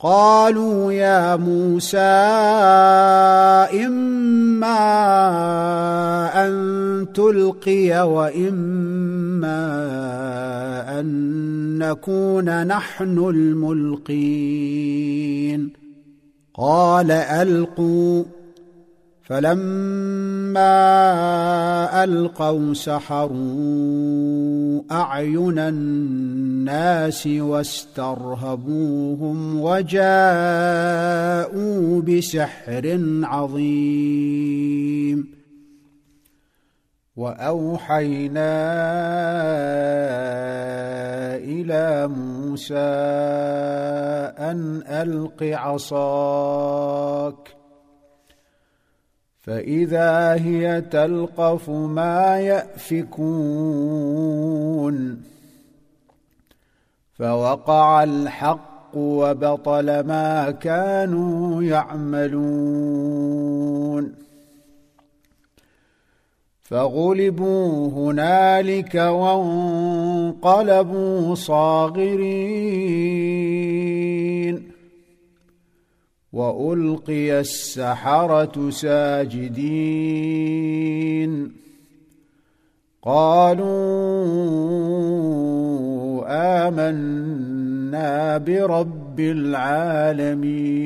قالوا 0.00 0.92
يا 0.92 1.36
موسى 1.36 1.98
إما 3.86 4.78
أن 6.46 7.06
تلقي 7.14 8.08
وإما 8.08 9.60
أن 11.00 11.08
نكون 11.78 12.66
نحن 12.66 13.18
الملقين. 13.18 14.08
قال 16.54 17.10
ألقوا. 17.10 18.37
فلما 19.28 20.64
ألقوا 22.04 22.74
سحروا 22.74 23.38
أعين 24.90 25.58
الناس 25.58 27.26
واسترهبوهم 27.26 28.80
وجاءوا 29.60 30.02
بسحر 32.02 33.00
عظيم. 33.22 34.58
وأوحينا 37.16 38.54
إلى 41.36 42.08
موسى 42.08 42.74
أن 44.38 44.82
ألق 44.86 45.42
عصاك 45.42 46.78
فإذا 49.48 50.34
هي 50.34 50.80
تلقف 50.80 51.70
ما 51.70 52.40
يأفكون. 52.40 53.34
فوقع 57.18 58.02
الحق 58.02 58.90
وبطل 58.94 60.00
ما 60.00 60.50
كانوا 60.50 61.62
يعملون. 61.62 63.08
فغلبوا 66.62 67.88
هنالك 67.88 68.94
وانقلبوا 68.94 70.44
صاغرين. 71.34 72.28
وألقي 76.32 77.40
السحرة 77.40 78.70
ساجدين. 78.70 79.68
قالوا 83.02 83.48
آمنا 86.68 88.38
برب 88.38 89.20
العالمين. 89.20 90.78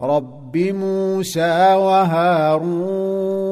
رب 0.00 0.56
موسى 0.56 1.74
وهارون 1.74 3.51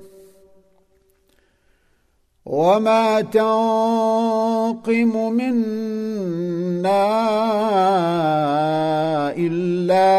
وما 2.51 3.21
تنقم 3.21 5.13
منا 5.33 7.07
إلا 9.37 10.11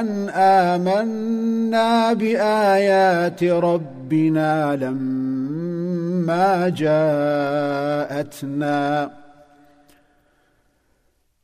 أن 0.00 0.28
آمنا 0.34 2.12
بآيات 2.12 3.44
ربنا 3.44 4.76
لما 4.76 6.68
جاءتنا. 8.10 8.44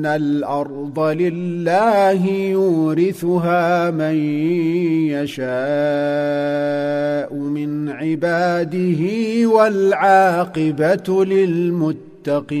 ان 0.00 0.06
الأرض 0.06 0.98
لله 0.98 2.26
يورثها 2.26 3.90
من 3.90 4.14
يشاء 5.12 5.44
من 7.34 7.88
عباده 7.88 9.02
والعاقبه 9.46 11.24
للمتقين 11.24 12.60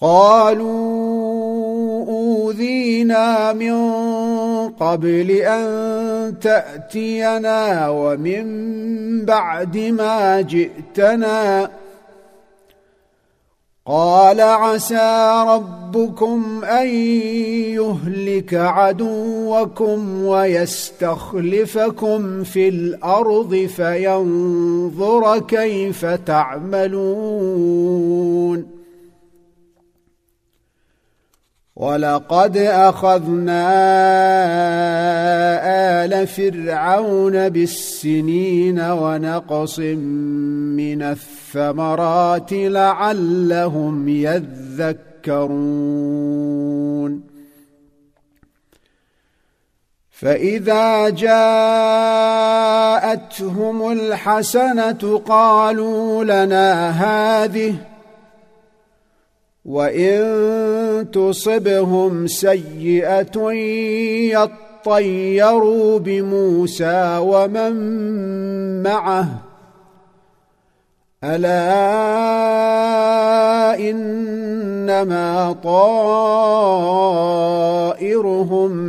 قالوا 0.00 0.98
اوذينا 2.08 3.52
من 3.52 3.78
قبل 4.68 5.30
ان 5.30 6.38
تاتينا 6.38 7.88
ومن 7.88 8.44
بعد 9.24 9.78
ما 9.78 10.40
جئتنا 10.40 11.70
قال 13.88 14.40
عسى 14.40 15.44
ربكم 15.48 16.64
أن 16.64 16.86
يهلك 17.74 18.54
عدوكم 18.54 20.24
ويستخلفكم 20.24 21.74
في 22.44 22.68
الأرض 22.68 23.54
فينظر 23.76 25.38
كيف 25.38 26.04
تعملون 26.06 27.58
ولقد 31.78 32.56
أخذنا 32.56 33.68
آل 36.04 36.26
فرعون 36.26 37.48
بالسنين 37.48 38.80
ونقص 38.80 39.78
من 39.78 41.02
الثمرات 41.02 42.52
لعلهم 42.52 44.08
يذكرون. 44.08 45.68
فإذا 50.10 51.08
جاءتهم 51.08 51.42
الحسنة 53.92 55.22
قالوا 55.26 56.24
لنا 56.24 56.90
هذه 56.90 57.74
وان 59.68 61.10
تصبهم 61.10 62.26
سيئه 62.26 63.52
يطيروا 64.32 65.98
بموسى 65.98 67.18
ومن 67.20 67.72
معه 68.82 69.28
الا 71.24 71.68
انما 73.90 75.52
طائرهم 75.64 76.14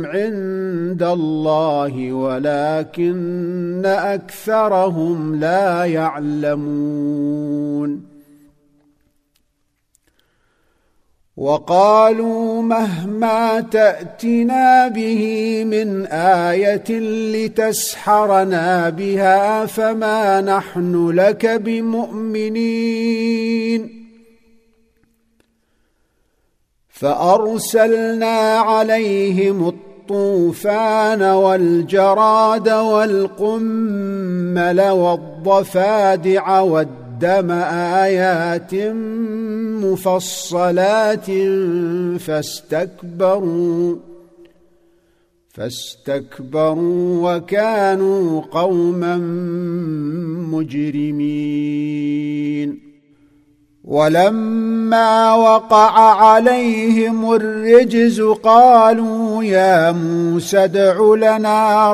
عند 0.06 1.02
الله 1.02 2.12
ولكن 2.12 3.82
اكثرهم 3.86 5.34
لا 5.34 5.84
يعلمون 5.84 7.30
وقالوا 11.40 12.62
مهما 12.62 13.60
تأتنا 13.60 14.88
به 14.88 15.64
من 15.64 16.06
آية 16.06 16.90
لتسحرنا 17.32 18.90
بها 18.90 19.66
فما 19.66 20.40
نحن 20.40 21.10
لك 21.10 21.46
بمؤمنين. 21.46 22.90
فأرسلنا 26.88 28.58
عليهم 28.58 29.68
الطوفان 29.68 31.22
والجراد 31.22 32.68
والقمل 32.68 34.00
والضفادع 34.80 36.60
والدم 36.60 36.99
قدم 37.20 37.50
آيات 38.00 38.74
مفصلات 39.84 41.26
فاستكبروا 42.20 43.96
فاستكبروا 45.50 47.36
وكانوا 47.36 48.42
قوما 48.50 49.16
مجرمين. 50.52 51.90
ولما 53.84 55.34
وقع 55.34 56.24
عليهم 56.24 57.34
الرجز 57.34 58.20
قالوا 58.20 59.44
يا 59.44 59.92
موسى 59.92 60.64
ادع 60.64 61.14
لنا 61.14 61.92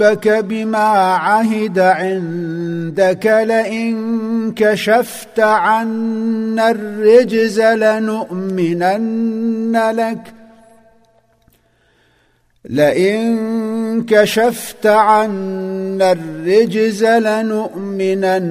ربك 0.00 0.28
بما 0.28 0.78
عهد 1.14 1.78
عندك 1.78 3.26
لئن 3.46 4.52
كشفت 4.56 5.40
عنا 5.40 6.70
الرجز 6.70 7.60
لنؤمنن 7.60 8.96
لك. 9.90 10.32
لئن 12.64 14.02
كشفت 14.08 14.86
عنا 14.86 16.12
الرجز 16.12 17.04
لنؤمنن 17.04 18.48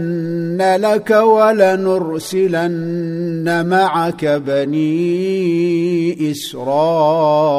لك 0.75 1.11
ولنرسلن 1.11 2.45
معك 3.65 4.25
بني 4.25 4.71
إسرائيل. 6.31 7.55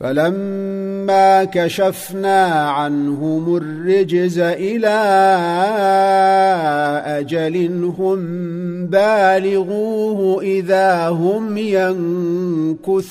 فلما 0.00 1.44
كشفنا 1.44 2.44
عنهم 2.70 3.56
الرجز 3.56 4.38
إلى 4.38 4.88
أجل 7.06 7.84
هم 7.98 8.20
بالغوه 8.86 10.42
إذا 10.42 11.08
هم 11.08 11.56
ينكثون. 11.56 13.10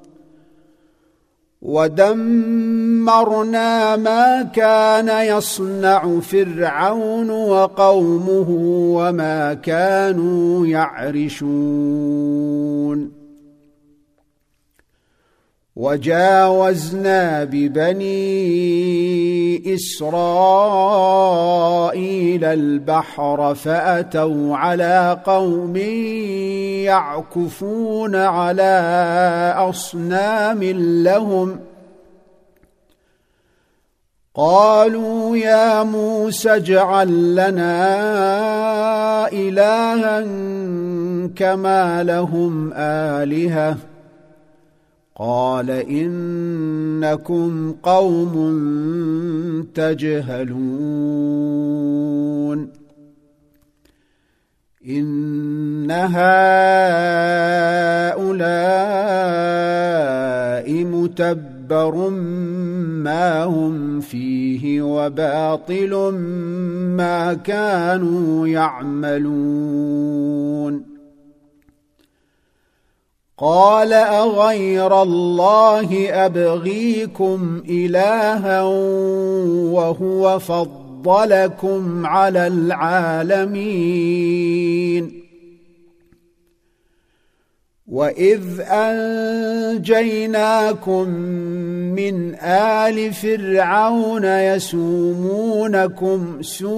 ودمرنا 1.61 3.55
ما 3.95 4.43
كان 4.43 5.37
يصنع 5.37 6.19
فرعون 6.19 7.29
وقومه 7.29 8.49
وما 8.97 9.53
كانوا 9.53 10.67
يعرشون. 10.67 12.01
وجاوزنا 15.81 17.43
ببني 17.43 18.13
إسرائيل 19.75 20.83
البحر 22.45 23.55
فأتوا 23.55 24.57
على 24.57 25.21
قوم 25.25 25.77
يعكفون 26.85 28.15
على 28.15 28.73
أصنام 29.57 30.63
لهم 31.03 31.59
قالوا 34.35 35.37
يا 35.37 35.83
موسى 35.83 36.55
اجعل 36.55 37.35
لنا 37.35 37.73
إلها 39.33 40.21
كما 41.35 42.03
لهم 42.03 42.73
آلهة 42.73 43.77
قال 45.21 45.69
إنكم 45.69 47.75
قوم 47.83 48.33
تجهلون. 49.75 50.51
إن 54.87 55.91
هؤلاء 55.91 56.11
متبر 60.83 62.09
ما 63.03 63.43
هم 63.43 63.99
فيه 63.99 64.81
وباطل 64.81 66.11
ما 66.97 67.33
كانوا 67.33 68.47
يعملون. 68.47 70.11
قال 73.41 73.93
أغير 73.93 75.01
الله 75.01 76.09
أبغيكم 76.25 77.63
إلها 77.69 78.61
وهو 79.73 80.39
فضلكم 80.39 82.05
على 82.05 82.47
العالمين. 82.47 83.81
وإذ 87.87 88.41
أنجيناكم 89.81 90.19
من 91.97 92.35
آل 92.35 93.13
فرعون 93.13 94.25
يسومونكم 94.25 96.19
سوء 96.41 96.73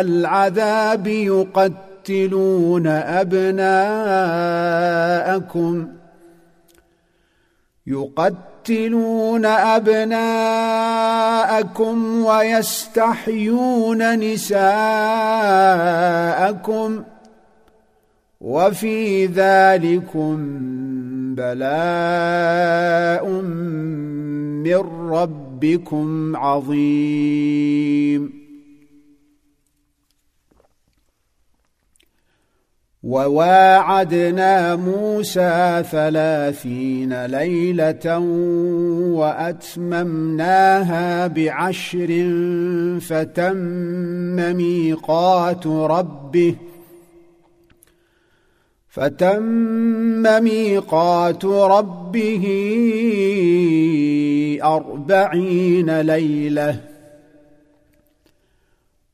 العذاب 0.00 1.06
يقتلون 1.06 1.87
يقتلون 2.08 2.86
أبناءكم 2.86 3.48
يقتلون 7.86 9.46
أبناءكم 9.46 10.14
ويستحيون 12.24 14.18
نساءكم 14.18 14.62
وفي 18.40 19.26
ذلكم 19.26 20.36
بلاء 21.34 23.28
من 24.64 25.10
ربكم 25.10 26.36
عظيم 26.36 28.37
وواعدنا 33.08 34.76
موسى 34.76 35.84
ثلاثين 35.90 37.26
ليلة 37.26 38.18
وأتممناها 39.18 41.26
بعشر 41.26 42.08
فتم 43.00 44.56
ميقات 44.56 45.66
ربه 45.66 46.54
فتم 48.88 50.42
ميقات 50.44 51.44
ربه 51.44 52.44
أربعين 54.62 56.00
ليلة 56.00 56.80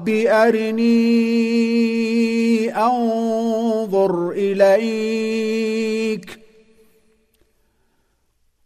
رب 0.00 0.08
أرني 0.08 0.90
أنظر 2.76 4.30
إليك. 4.30 6.40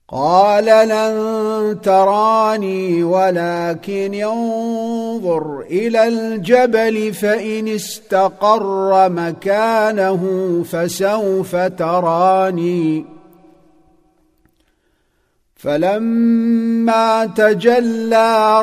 قال 0.09 0.65
لن 0.65 1.81
تراني 1.81 3.03
ولكن 3.03 4.15
انظر 4.15 5.61
إلى 5.61 6.09
الجبل 6.09 7.15
فإن 7.15 7.69
استقر 7.69 9.09
مكانه 9.09 10.23
فسوف 10.71 11.57
تراني. 11.57 13.05
فلما 15.57 17.27
تجلى 17.27 18.63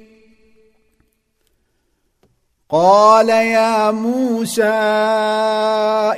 قال 2.71 3.29
يا 3.29 3.91
موسى 3.91 4.63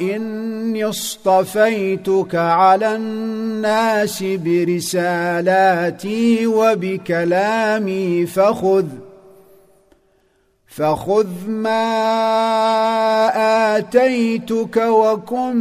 إني 0.02 0.86
اصطفيتك 0.86 2.36
على 2.36 2.96
الناس 2.96 4.24
برسالاتي 4.24 5.68
وبكلامي 6.48 8.26
فخذ 8.26 8.86
فخذ 10.68 11.28
ما 11.48 11.78
آتيتك 13.78 14.78
وكن 14.78 15.56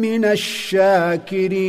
من 0.00 0.24
الشاكرين. 0.24 1.64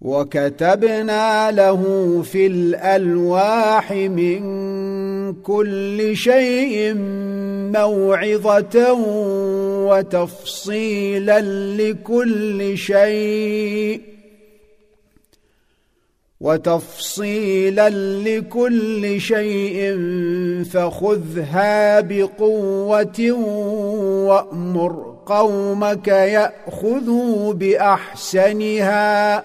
وكتبنا 0.00 1.50
له 1.50 1.82
في 2.22 2.46
الألواح 2.46 3.92
من 3.92 4.42
كل 5.32 6.16
شيء 6.16 6.94
موعظة 7.72 8.92
وتفصيلا 9.88 11.40
لكل 11.76 12.78
شيء 12.78 14.00
وتفصيلا 16.40 17.88
لكل 18.24 19.20
شيء 19.20 19.98
فخذها 20.72 22.00
بقوة 22.00 23.32
وأمر 24.26 25.16
قومك 25.26 26.08
يأخذوا 26.08 27.52
بأحسنها 27.52 29.44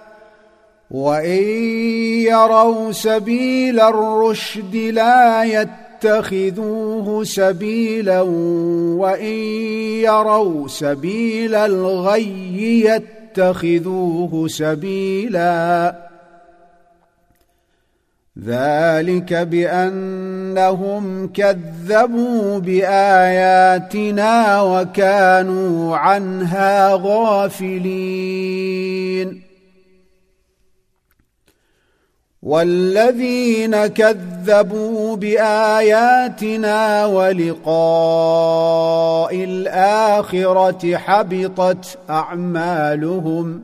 وان 0.91 1.43
يروا 2.27 2.91
سبيل 2.91 3.79
الرشد 3.79 4.75
لا 4.75 5.43
يتخذوه 5.43 7.23
سبيلا 7.23 8.21
وان 8.21 9.33
يروا 10.03 10.67
سبيل 10.67 11.55
الغي 11.55 12.85
يتخذوه 12.85 14.47
سبيلا 14.47 15.95
ذلك 18.45 19.33
بانهم 19.33 21.27
كذبوا 21.27 22.59
باياتنا 22.59 24.61
وكانوا 24.61 25.97
عنها 25.97 26.93
غافلين 26.93 27.91
والذين 32.43 33.87
كذبوا 33.87 35.15
بآياتنا 35.15 37.05
ولقاء 37.05 38.23
الآخرة 39.43 40.97
حبطت 40.97 41.99
أعمالهم 42.09 43.63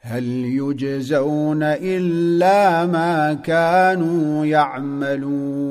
هل 0.00 0.24
يجزون 0.44 1.62
إلا 1.62 2.86
ما 2.86 3.34
كانوا 3.34 4.46
يعملون 4.46 5.70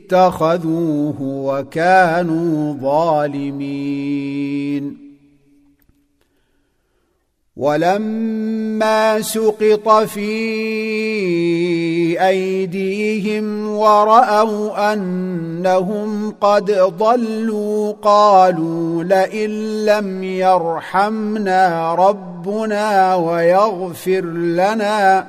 اتخذوه 0.13 1.15
وكانوا 1.21 2.73
ظالمين. 2.73 4.31
ولما 7.57 9.21
سقط 9.21 9.89
في 9.89 10.27
أيديهم 12.27 13.67
ورأوا 13.69 14.93
أنهم 14.93 16.31
قد 16.41 16.71
ضلوا 16.71 17.91
قالوا 17.91 19.03
لئن 19.03 19.85
لم 19.85 20.23
يرحمنا 20.23 21.95
ربنا 21.95 23.15
ويغفر 23.15 24.21
لنا 24.31 25.27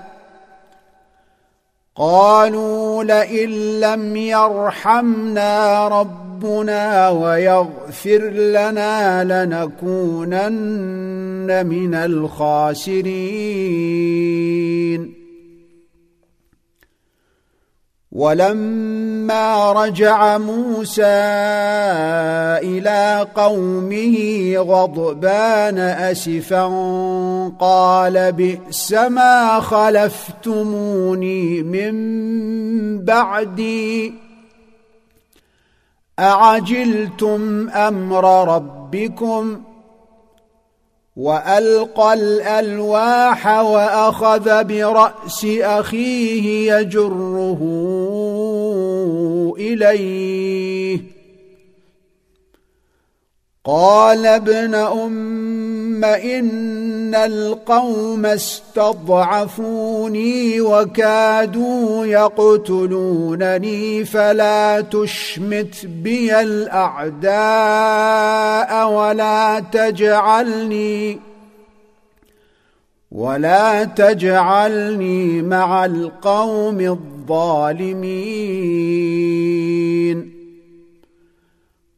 قالوا 1.96 3.04
لئن 3.04 3.50
لم 3.80 4.16
يرحمنا 4.16 5.88
ربنا 5.88 7.10
ويغفر 7.10 8.18
لنا 8.30 9.24
لنكونن 9.24 10.42
من 11.66 11.94
الخاسرين. 11.94 12.82
ولما 18.12 19.72
رجع 19.72 20.38
موسى 20.38 21.02
إلى 22.62 23.26
قومه 23.34 24.16
غضبان 24.56 25.78
أسفا 25.78 26.64
قال 27.60 28.32
بئس 28.32 28.92
ما 28.92 29.60
خلفتموني 29.60 31.62
من 31.62 31.94
بعدي 33.04 34.14
أعجلتم 36.18 37.70
أمر 37.70 38.54
ربكم 38.54 39.60
وألقى 41.16 42.14
الألواح 42.14 43.46
وأخذ 43.46 44.64
برأس 44.64 45.46
أخيه 45.60 46.74
يجره 46.74 47.60
إليه. 49.58 51.21
قال 53.64 54.26
ابن 54.26 54.74
أم 54.74 56.04
إن 56.04 57.14
القوم 57.14 58.26
استضعفوني 58.26 59.80
وكادوا 60.60 62.06
يقتلونني 62.06 63.24
فلا 64.04 64.80
تشمت 64.80 65.86
بي 65.86 66.40
الأعداء 66.40 67.32
ولا 68.90 69.60
تجعلني 69.60 71.20
ولا 73.12 73.84
تجعلني 73.84 75.42
مع 75.42 75.84
القوم 75.84 76.80
الظالمين 76.80 78.32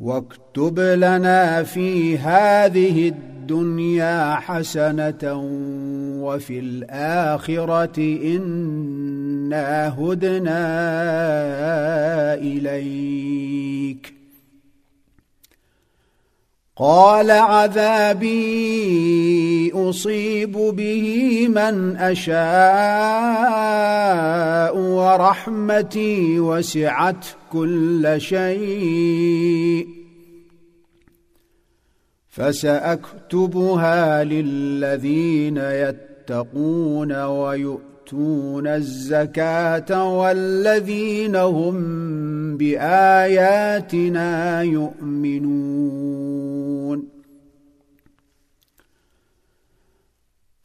واكتب 0.00 0.78
لنا 0.78 1.62
في 1.62 2.18
هذه 2.18 3.08
الدنيا 3.08 4.34
حسنة 4.34 5.34
وفي 6.22 6.58
الآخرة 6.58 7.98
إنا 8.36 9.88
هدنا 9.88 10.64
إليك. 12.34 14.19
قال 16.80 17.30
عذابي 17.30 18.32
أصيب 19.74 20.52
به 20.52 21.46
من 21.48 21.96
أشاء 21.96 22.36
ورحمتي 24.76 26.40
وسعت 26.40 27.26
كل 27.52 28.14
شيء 28.18 29.88
فسأكتبها 32.28 34.24
للذين 34.24 35.56
يتقون 35.56 37.12
ويؤتون 38.12 38.66
الزكاة 38.66 40.18
والذين 40.18 41.36
هم 41.36 41.76
بآياتنا 42.56 44.62
يؤمنون. 44.62 45.60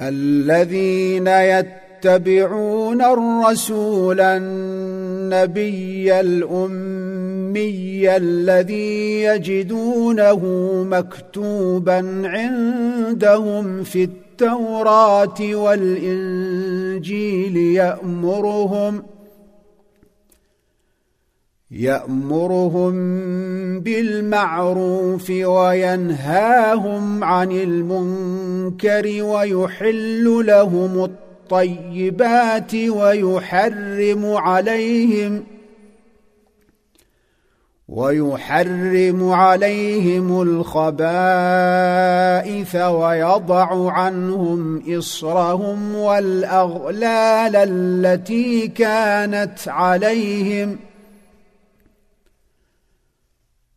الذين 0.02 1.28
يتبعون 1.28 3.02
الرسول 3.02 4.22
النبي 4.22 6.20
الأمي 6.20 8.18
الذي 8.18 9.24
يجدونه 9.24 10.42
مكتوبا 10.84 12.22
عندهم 12.26 13.84
في 13.84 14.04
التوراه 14.42 15.56
والإنجيل 15.56 17.08
يأمرهم 17.58 19.04
يأمرهم 21.72 22.94
بالمعروف 23.80 25.30
وينهاهم 25.30 27.24
عن 27.24 27.52
المنكر 27.52 29.24
ويحل 29.24 30.46
لهم 30.46 31.04
الطيبات 31.04 32.76
ويحرم 32.76 34.26
عليهم 34.26 35.44
ويحرم 37.88 39.32
عليهم 39.32 40.42
الخبائث 40.42 40.86
ويضع 42.76 43.92
عنهم 43.92 44.84
إصرهم 44.98 45.96
والأغلال 45.96 47.56
التي 47.56 48.68
كانت 48.68 49.60
عليهم. 49.68 50.78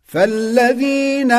فالذين 0.04 1.32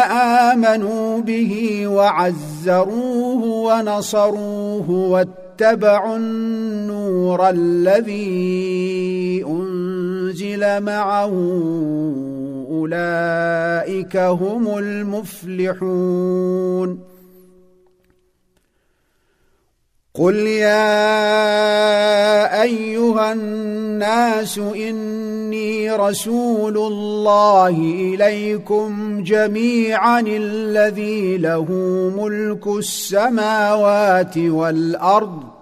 آمنوا 0.54 1.22
به 1.22 1.88
وعزروه 1.88 3.44
ونصروه 3.44 4.90
واتبعوا 4.90 6.18
النور 6.18 7.50
الذي 7.50 9.46
أنزل 9.48 10.82
معه 10.82 11.34
أولئك 12.80 14.18
هم 14.18 14.78
المفلحون. 14.78 16.20
قل 20.14 20.36
يا 20.36 21.02
أيها 22.62 23.34
الناس 23.34 24.58
إني 24.58 25.92
رسول 25.92 26.78
الله 26.78 27.70
إليكم 28.16 29.24
جميعا 29.24 30.20
الذي 30.20 31.38
له 31.38 31.68
ملك 32.18 32.68
السماوات 32.68 34.38
والأرض 34.38 35.59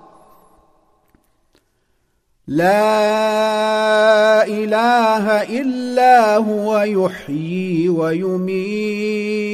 لا 2.47 4.47
إله 4.47 5.25
إلا 5.61 6.35
هو 6.35 6.79
يحيي 6.79 7.89
ويميت. 7.89 9.47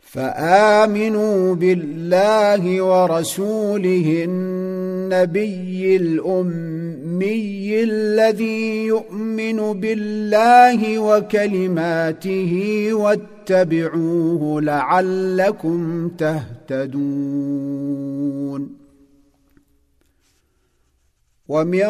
فآمنوا 0.00 1.54
بالله 1.54 2.82
ورسوله 2.82 4.24
النبي 4.24 5.96
الأمي 5.96 7.82
الذي 7.82 8.86
يؤمن 8.86 9.80
بالله 9.80 10.98
وكلماته 10.98 12.88
واتبعوه 12.92 14.62
لعلكم 14.62 16.08
تهتدون. 16.08 18.79
ومن 21.50 21.86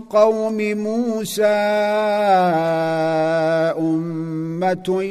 قوم 0.00 0.58
موسى 0.60 1.42
أمة 3.78 5.02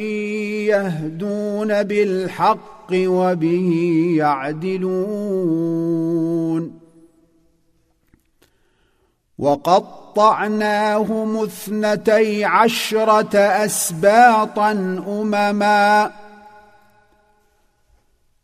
يهدون 0.69 1.83
بالحق 1.83 2.91
وبه 2.93 3.71
يعدلون. 4.17 5.71
وقطعناهم 9.39 11.37
اثنتي 11.43 12.45
عشرة 12.45 13.37
اسباطا 13.37 14.71
أمما 15.07 16.11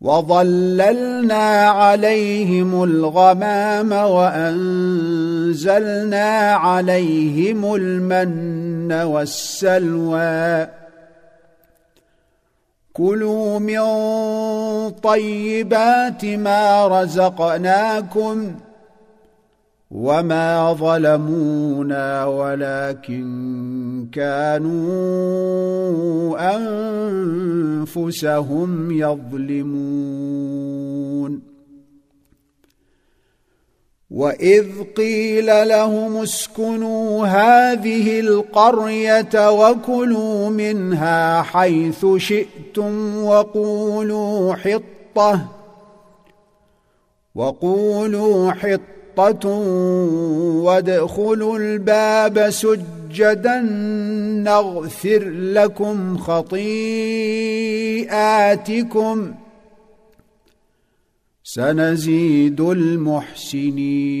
وظللنا 0.00 1.68
عليهم 1.68 2.84
الغمام 2.84 3.92
وانزلنا 3.92 5.30
عليهم 6.52 7.74
المن 7.74 8.92
والسلوى. 8.92 10.66
كلوا 12.92 13.58
من 13.58 13.80
طيبات 14.90 16.24
ما 16.24 16.86
رزقناكم 16.86 18.54
وما 19.90 20.72
ظلمونا 20.72 22.24
ولكن 22.24 24.06
كانوا 24.12 24.80
انفسهم 27.86 28.90
يظلمون 28.90 30.30
واذ 34.10 34.66
قيل 34.96 35.46
لهم 35.68 36.16
اسكنوا 36.16 37.26
هذه 37.26 38.20
القريه 38.20 39.50
وكلوا 39.50 40.48
منها 40.48 41.42
حيث 41.42 42.06
شئتم 42.16 43.24
وقولوا 43.24 44.54
حطه 44.54 45.46
وقولوا 47.34 48.52
حطه 48.52 48.99
وادخلوا 50.64 51.58
الباب 51.58 52.50
سجدا 52.50 53.60
نغفر 54.44 55.28
لكم 55.28 56.18
خطيئاتكم 56.18 56.74
سنزيد 61.42 62.60
المحسنين 62.60 64.20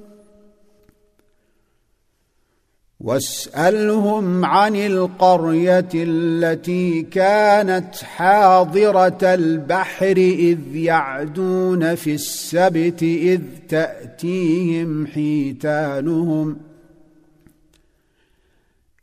واسألهم 3.03 4.45
عن 4.45 4.75
القرية 4.75 5.89
التي 5.95 7.01
كانت 7.01 7.95
حاضرة 7.95 9.17
البحر 9.23 10.17
إذ 10.17 10.75
يعدون 10.75 11.95
في 11.95 12.13
السبت 12.13 13.03
إذ 13.03 13.41
تأتيهم 13.69 15.07
حيتانهم 15.07 16.57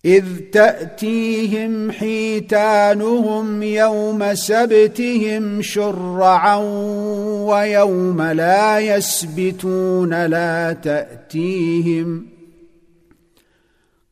إذ 0.05 0.25
تأتيهم 0.53 1.93
حيتانهم 1.93 3.63
يوم 3.63 4.35
سبتهم 4.35 5.63
شرعا 5.63 6.57
ويوم 7.47 8.23
لا 8.23 8.79
يسبتون 8.79 10.27
لا 10.27 10.73
تأتيهم 10.73 12.38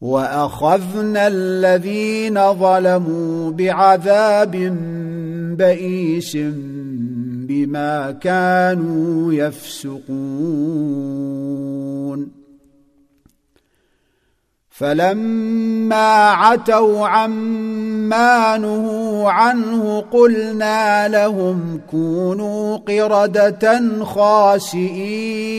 وأخذنا 0.00 1.26
الذين 1.26 2.52
ظلموا 2.52 3.50
بعذاب 3.50 4.56
بئيس 5.58 6.36
بما 7.48 8.10
كانوا 8.10 9.32
يفسقون. 9.32 10.08
فلما 14.70 16.30
عتوا 16.30 17.08
عما 17.08 18.58
نهوا 18.58 19.30
عنه 19.30 20.00
قلنا 20.00 21.08
لهم 21.08 21.80
كونوا 21.90 22.76
قردة 22.76 24.04
خاسئين. 24.04 25.58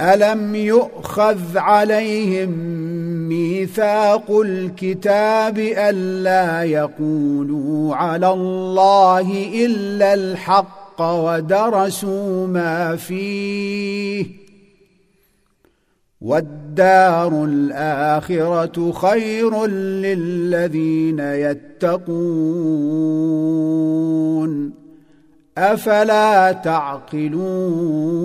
ألم 0.00 0.54
يؤخذ 0.54 1.58
عليهم 1.58 2.50
ميثاق 3.28 4.40
الكتاب 4.40 5.58
ألا 5.58 6.62
يقولوا 6.62 7.94
على 7.94 8.30
الله 8.30 9.48
إلا 9.66 10.14
الحق 10.14 11.02
ودرسوا 11.02 12.46
ما 12.46 12.96
فيه 12.96 14.26
والدار 16.20 17.44
الآخرة 17.44 18.92
خير 18.92 19.66
للذين 19.66 21.18
يتقون 21.18 22.24
أفلا 25.58 26.52
تعقلون 26.52 28.24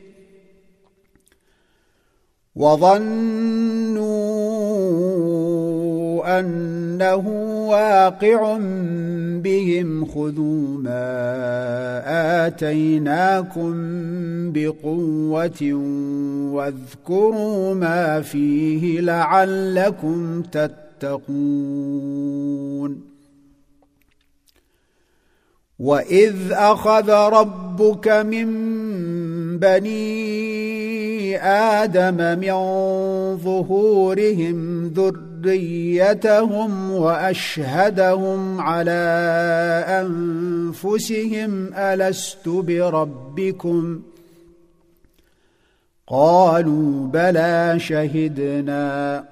وظنوا 2.61 4.11
أنه 6.39 7.27
واقع 7.69 8.57
بهم 9.43 10.05
خذوا 10.05 10.77
ما 10.77 11.11
آتيناكم 12.47 13.73
بقوة 14.51 15.73
واذكروا 16.53 17.73
ما 17.73 18.21
فيه 18.21 19.01
لعلكم 19.01 20.41
تتقون 20.41 21.91
واذ 25.81 26.51
اخذ 26.51 27.09
ربك 27.09 28.07
من 28.07 28.47
بني 29.57 31.37
آدم 31.43 32.39
من 32.39 32.53
ظهورهم 33.37 34.87
ذريتهم 34.87 36.91
واشهدهم 36.91 38.61
على 38.61 39.01
انفسهم 39.87 41.73
الست 41.73 42.49
بربكم 42.49 44.01
قالوا 46.07 47.07
بلى 47.07 47.75
شهدنا 47.77 49.23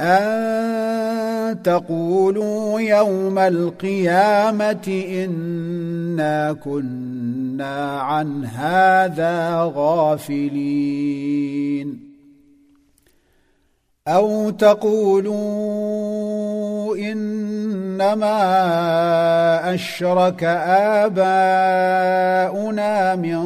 أن 0.00 1.62
تقولوا 1.62 2.80
يوم 2.80 3.38
القيامة 3.38 5.04
إنا 5.08 6.52
كنا 6.52 8.00
عن 8.00 8.44
هذا 8.44 9.72
غافلين. 9.74 11.32
أو 14.08 14.50
تقولوا 14.50 15.36
إنما 16.96 18.34
أشرك 19.74 20.44
آباؤنا 21.04 23.16
من 23.16 23.42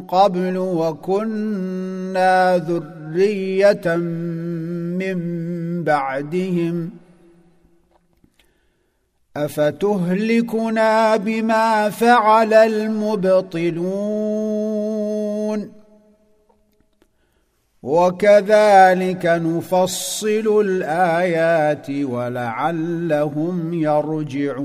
قبل 0.00 0.58
وكنا 0.58 2.58
ذريه 3.16 3.96
من 4.96 5.18
بعدهم 5.84 6.90
افتهلكنا 9.36 11.16
بما 11.16 11.90
فعل 11.90 12.54
المبطلون 12.54 13.76
وكذلك 17.82 19.26
نفصل 19.26 20.64
الايات 20.64 21.90
ولعلهم 21.90 23.74
يرجعون 23.74 24.56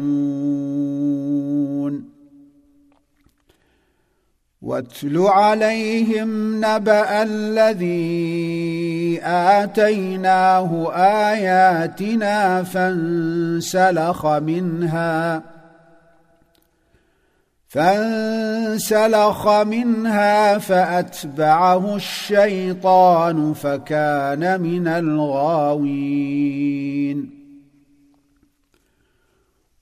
واتل 4.62 5.18
عليهم 5.18 6.56
نبأ 6.66 7.24
الذي 7.24 9.20
آتيناه 9.24 10.92
آياتنا 11.32 12.64
فانسلخ 12.64 14.26
منها 14.26 15.42
فانسلخ 17.68 19.48
منها 19.48 20.58
فأتبعه 20.58 21.96
الشيطان 21.96 23.54
فكان 23.54 24.62
من 24.62 24.88
الغاوين 24.88 26.32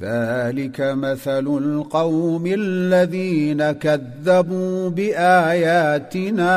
ذلك 0.00 0.80
مثل 0.80 1.46
القوم 1.46 2.46
الذين 2.46 3.72
كذبوا 3.72 4.90
بآياتنا. 4.90 6.56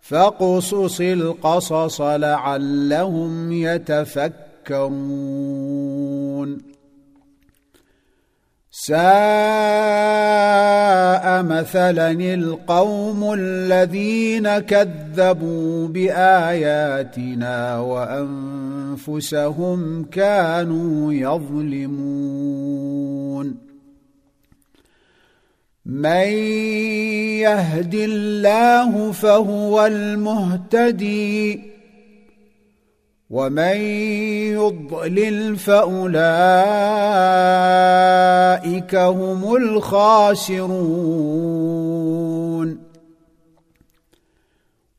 فاقصص 0.00 1.00
القصص 1.00 2.00
لعلهم 2.00 3.52
يتفكرون. 3.52 4.78
ساء 8.88 8.96
مثلا 11.42 12.10
القوم 12.10 13.34
الذين 13.38 14.58
كذبوا 14.58 15.88
بآياتنا 15.88 17.80
وأنفسهم 17.80 19.78
كانوا 20.04 21.12
يظلمون. 21.12 22.48
من 25.86 26.28
يهد 27.40 27.94
الله 27.94 29.12
فهو 29.12 29.86
المهتدي. 29.86 31.67
ومن 33.30 33.76
يضلل 34.56 35.56
فاولئك 35.56 36.14
هم 38.94 39.56
الخاسرون 39.56 41.08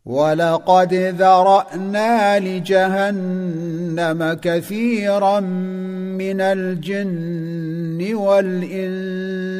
ولقد 0.06 0.94
ذرانا 0.94 2.40
لجهنم 2.40 4.34
كثيرا 4.42 5.40
من 6.20 6.42
الجن 6.42 8.16
والانس 8.16 9.60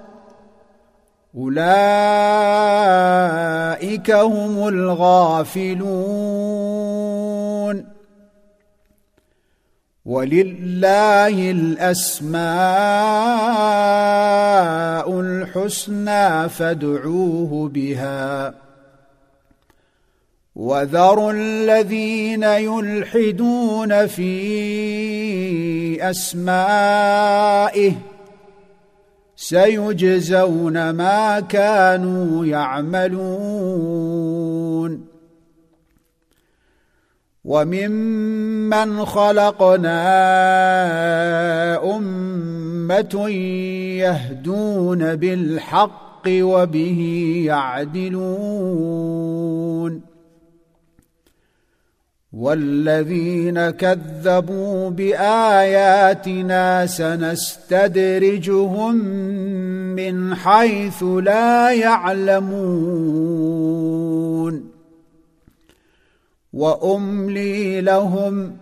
أولئك 1.37 1.61
هم 4.11 4.67
الغافلون. 4.67 5.81
ولله 10.05 11.51
الأسماء 11.51 12.41
الحسنى 15.19 16.49
فادعوه 16.49 17.69
بها. 17.69 18.53
وذروا 20.55 21.33
الذين 21.33 22.43
يلحدون 22.43 24.07
في 24.07 26.09
أسمائه 26.09 27.93
سيجزون 29.41 30.89
ما 30.89 31.39
كانوا 31.39 32.45
يعملون. 32.45 33.21
وممن 37.45 39.05
خلقنا 39.05 40.01
أمة 41.97 43.29
يهدون 43.99 45.15
بالحق 45.15 46.27
وبه 46.27 47.33
يعدلون. 47.45 48.91
والذين 52.33 53.69
كذبوا 53.69 54.89
بآياتنا 54.89 56.85
سنستدرجهم 56.85 57.75
من 59.95 60.35
حيث 60.35 61.03
لا 61.03 61.71
يعلمون. 61.71 63.11
وأملي 66.53 67.81
لهم 67.81 68.57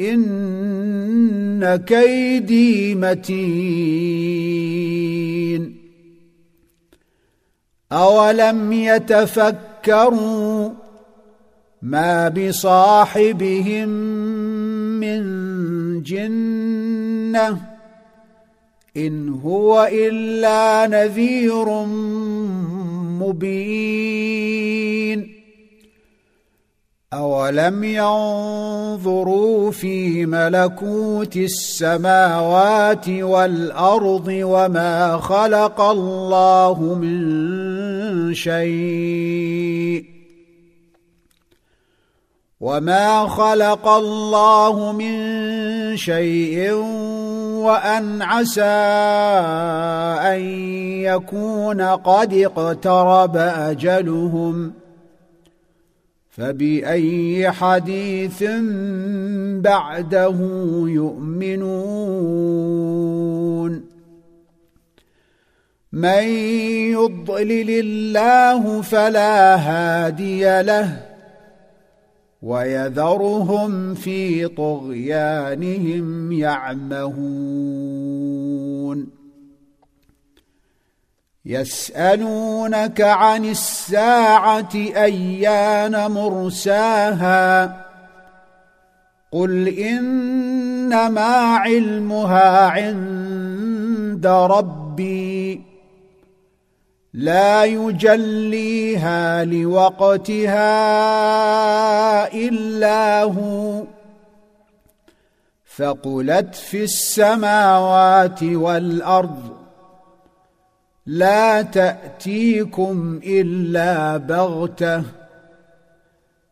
إن 0.00 1.76
كيدي 1.76 2.94
متين. 2.94 4.26
أولم 7.92 8.72
يتفكروا 8.72 10.70
ما 11.86 12.28
بصاحبهم 12.28 13.88
من 15.00 15.22
جنه 16.02 17.60
ان 18.96 19.28
هو 19.28 19.88
الا 19.92 20.86
نذير 20.86 21.84
مبين 23.22 24.56
اولم 27.12 27.84
ينظروا 27.84 29.70
في 29.70 30.26
ملكوت 30.26 31.36
السماوات 31.36 33.08
والارض 33.08 34.28
وما 34.28 35.16
خلق 35.16 35.80
الله 35.80 36.94
من 36.94 38.34
شيء 38.34 40.15
وما 42.60 43.28
خلق 43.28 43.88
الله 43.88 44.92
من 44.92 45.16
شيء 45.96 46.72
وان 47.60 48.22
عسى 48.22 48.62
ان 50.34 50.40
يكون 51.00 51.80
قد 51.80 52.34
اقترب 52.34 53.36
اجلهم 53.36 54.72
فباي 56.30 57.50
حديث 57.50 58.44
بعده 59.60 60.36
يؤمنون 60.86 61.96
من 65.92 66.22
يضلل 66.92 67.70
الله 67.70 68.82
فلا 68.82 69.56
هادي 69.56 70.62
له 70.62 71.15
ويذرهم 72.46 73.94
في 73.94 74.48
طغيانهم 74.48 76.32
يعمهون. 76.32 77.46
يسألونك 81.44 83.00
عن 83.00 83.44
الساعة 83.44 84.74
أيان 84.74 86.10
مرساها؟ 86.10 87.86
قل 89.32 89.68
إنما 89.68 91.22
علمها 91.56 92.66
عند 92.66 94.26
ربي. 94.26 95.75
لا 97.16 97.64
يجليها 97.64 99.44
لوقتها 99.44 100.62
إلا 102.34 103.22
هو. 103.22 103.84
فقلت 105.76 106.54
في 106.54 106.84
السماوات 106.84 108.42
والأرض 108.42 109.56
لا 111.06 111.62
تأتيكم 111.62 113.20
إلا 113.24 114.16
بغتة. 114.16 115.02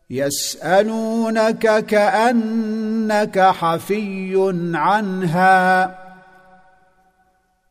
يسألونك 0.09 1.85
كأنك 1.85 3.39
حفي 3.39 4.33
عنها. 4.73 6.04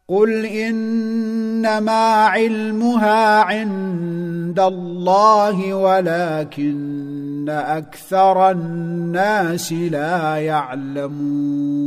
قل 0.09 0.47
انما 0.47 2.25
علمها 2.25 3.41
عند 3.41 4.61
الله 4.61 5.75
ولكن 5.75 7.49
أكثر 7.49 8.51
الناس 8.51 9.73
لا 9.73 10.37
يعلمون 10.37 11.85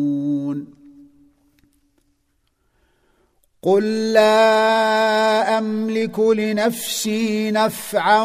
قل 3.64 4.14
لا 4.14 5.58
املك 5.58 6.20
لنفسي 6.20 7.52
نفعا 7.52 8.24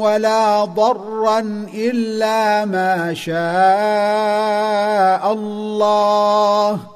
ولا 0.00 0.64
ضرا 0.64 1.40
الا 1.74 2.64
ما 2.64 3.14
شاء 3.14 3.36
الله 5.32 6.95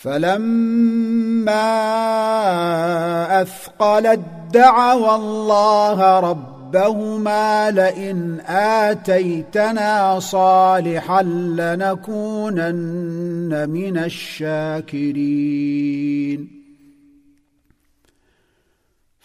فلما 0.00 1.60
اثقلت 3.42 4.20
دعوا 4.52 5.16
الله 5.16 6.20
ربهما 6.20 7.70
لئن 7.70 8.40
آتيتنا 8.46 10.20
صالحا 10.20 11.22
لنكونن 11.58 12.90
من 13.70 13.98
الشاكرين. 13.98 15.40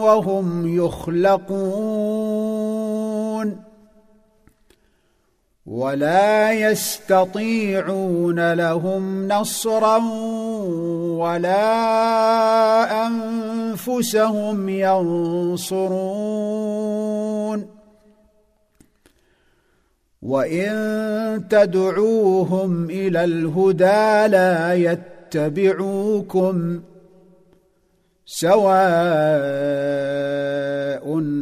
وهم 0.00 0.76
يخلقون 0.76 2.50
ولا 5.66 6.52
يستطيعون 6.52 8.52
لهم 8.52 9.28
نصرا 9.28 9.96
ولا 11.18 11.66
أنفسهم 13.06 14.68
ينصرون 14.68 15.90
وإن 20.22 21.44
تدعوهم 21.50 22.90
إلى 22.90 23.24
الهدى 23.24 24.26
لا 24.28 24.74
يتبعوكم 24.74 26.80
سواء 28.32 28.60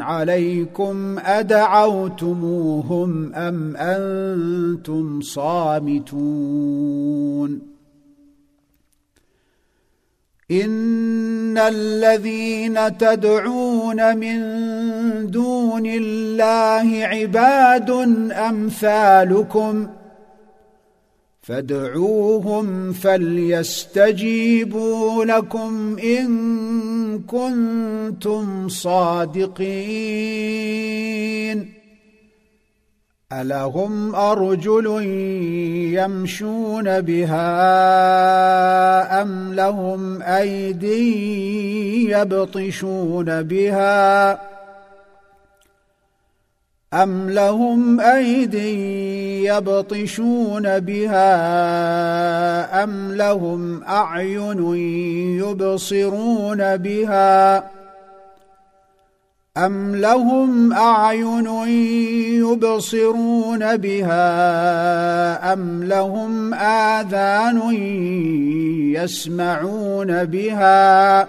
عليكم 0.01 1.19
أدعوتموهم 1.19 2.55
أم 3.35 3.77
أنتم 3.77 5.21
صامتون 5.21 6.71
إن 10.51 11.59
الذين 11.59 12.99
تدعون 12.99 14.17
من 14.17 14.41
دون 15.31 15.87
الله 15.87 17.07
عباد 17.07 17.91
أمثالكم 18.33 19.89
فادعوهم 21.49 22.93
فليستجيبوا 22.93 24.35
لكم 25.25 25.97
إن 25.99 27.19
كنتم 27.19 28.69
صادقين. 28.69 29.59
ألهم 33.33 34.15
أرجل 34.15 35.03
يمشون 35.95 37.01
بها 37.01 37.63
أم 39.23 39.55
لهم 39.55 40.23
أيدي 40.23 42.11
يبطشون 42.11 43.43
بها 43.43 44.58
أم 46.95 47.31
لهم 47.31 48.01
أيدي 48.01 49.45
يبطشون 49.45 50.81
بها 50.81 51.25
أم 52.85 53.13
لهم 53.13 53.83
أعين 53.85 54.75
يبصرون 55.45 56.77
بها 56.77 57.59
أم 59.57 59.97
لهم 59.97 60.73
أعين 60.73 61.47
يبصرون 62.39 63.77
بها 63.77 65.53
أم 65.53 65.85
لهم 65.85 66.55
آذان 66.55 67.73
يسمعون 68.95 70.25
بها 70.25 71.29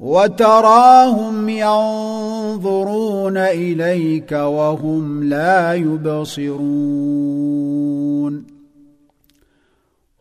وتراهم 0.00 1.48
ينظرون 1.48 3.36
إليك 3.36 4.32
وهم 4.32 5.24
لا 5.24 5.74
يبصرون. 5.74 6.60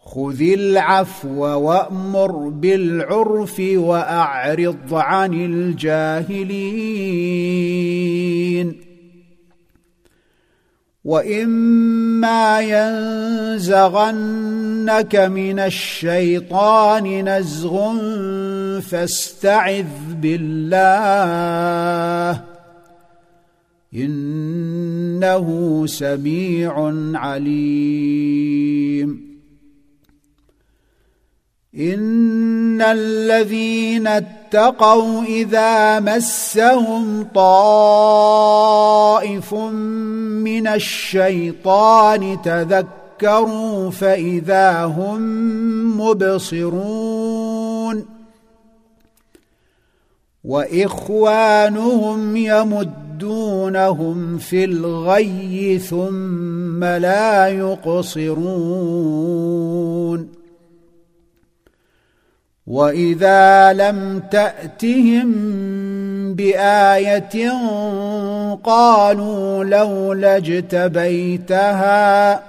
خذ 0.06 0.42
العفو 0.42 1.44
وأمر 1.44 2.50
بالعرف 2.50 3.62
وأعرض 3.76 4.94
عن 4.94 5.34
الجاهلين. 5.34 6.90
وإما 11.06 12.62
ينزغنك 13.60 15.16
من 15.16 15.60
الشيطان 15.60 17.30
نزغ 17.30 17.92
فاستعذ 18.82 20.14
بالله. 20.22 21.70
إنه 23.96 25.84
سميع 25.88 26.94
عليم. 27.14 28.60
إن 31.76 32.82
الذين 32.82 34.08
اتقوا 34.08 35.24
إذا 35.24 36.00
مسهم 36.00 37.24
طائف 37.36 38.34
من 39.54 40.68
الشيطان 40.68 42.42
تذكروا 42.42 43.92
فإذا 43.92 44.84
هم 44.84 45.22
مبصرون. 46.02 47.79
وإخوانهم 50.44 52.38
يمدونهم 52.38 54.38
في 54.38 54.64
الغي 54.64 55.80
ثم 55.80 56.84
لا 56.84 57.48
يقصرون. 57.48 59.20
وإذا 62.70 63.74
لم 63.74 64.22
تأتهم 64.32 65.30
بآية 66.36 67.52
قالوا 68.64 69.64
لولا 69.64 70.38
اجتبيتها 70.38 72.42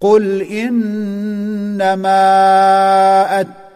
قل 0.00 0.42
إنما 0.42 2.20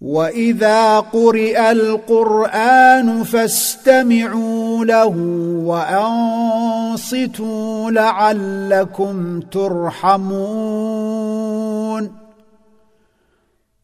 واذا 0.00 1.00
قرئ 1.00 1.70
القران 1.70 3.24
فاستمعوا 3.24 4.84
له 4.84 5.14
وانصتوا 6.96 7.90
لعلكم 7.90 9.40
ترحمون 9.40 10.90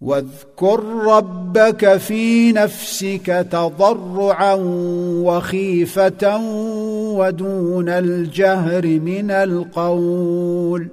واذكر 0.01 0.85
ربك 0.85 1.97
في 1.97 2.53
نفسك 2.53 3.47
تضرعا 3.51 4.55
وخيفه 5.25 6.37
ودون 7.17 7.89
الجهر 7.89 8.87
من 8.87 9.31
القول 9.31 10.89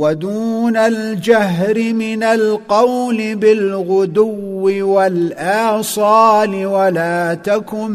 ودون 0.00 0.76
الجهر 0.76 1.92
من 1.92 2.22
القول 2.22 3.36
بالغدو 3.36 4.86
والآصال 4.94 6.66
ولا 6.66 7.34
تكن 7.34 7.90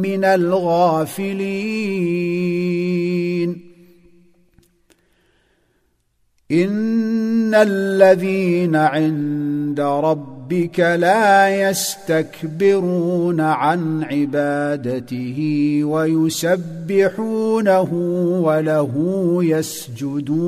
من 0.00 0.24
الغافلين. 0.24 1.30
إن 6.50 7.54
الذين 7.54 8.76
عند 8.76 9.80
ربك 10.50 10.80
لا 10.80 11.70
يستكبرون 11.70 13.40
عن 13.40 14.02
عبادته 14.02 15.38
ويسبحونه 15.84 17.28
وله 18.42 18.92
يسجدون. 19.44 20.40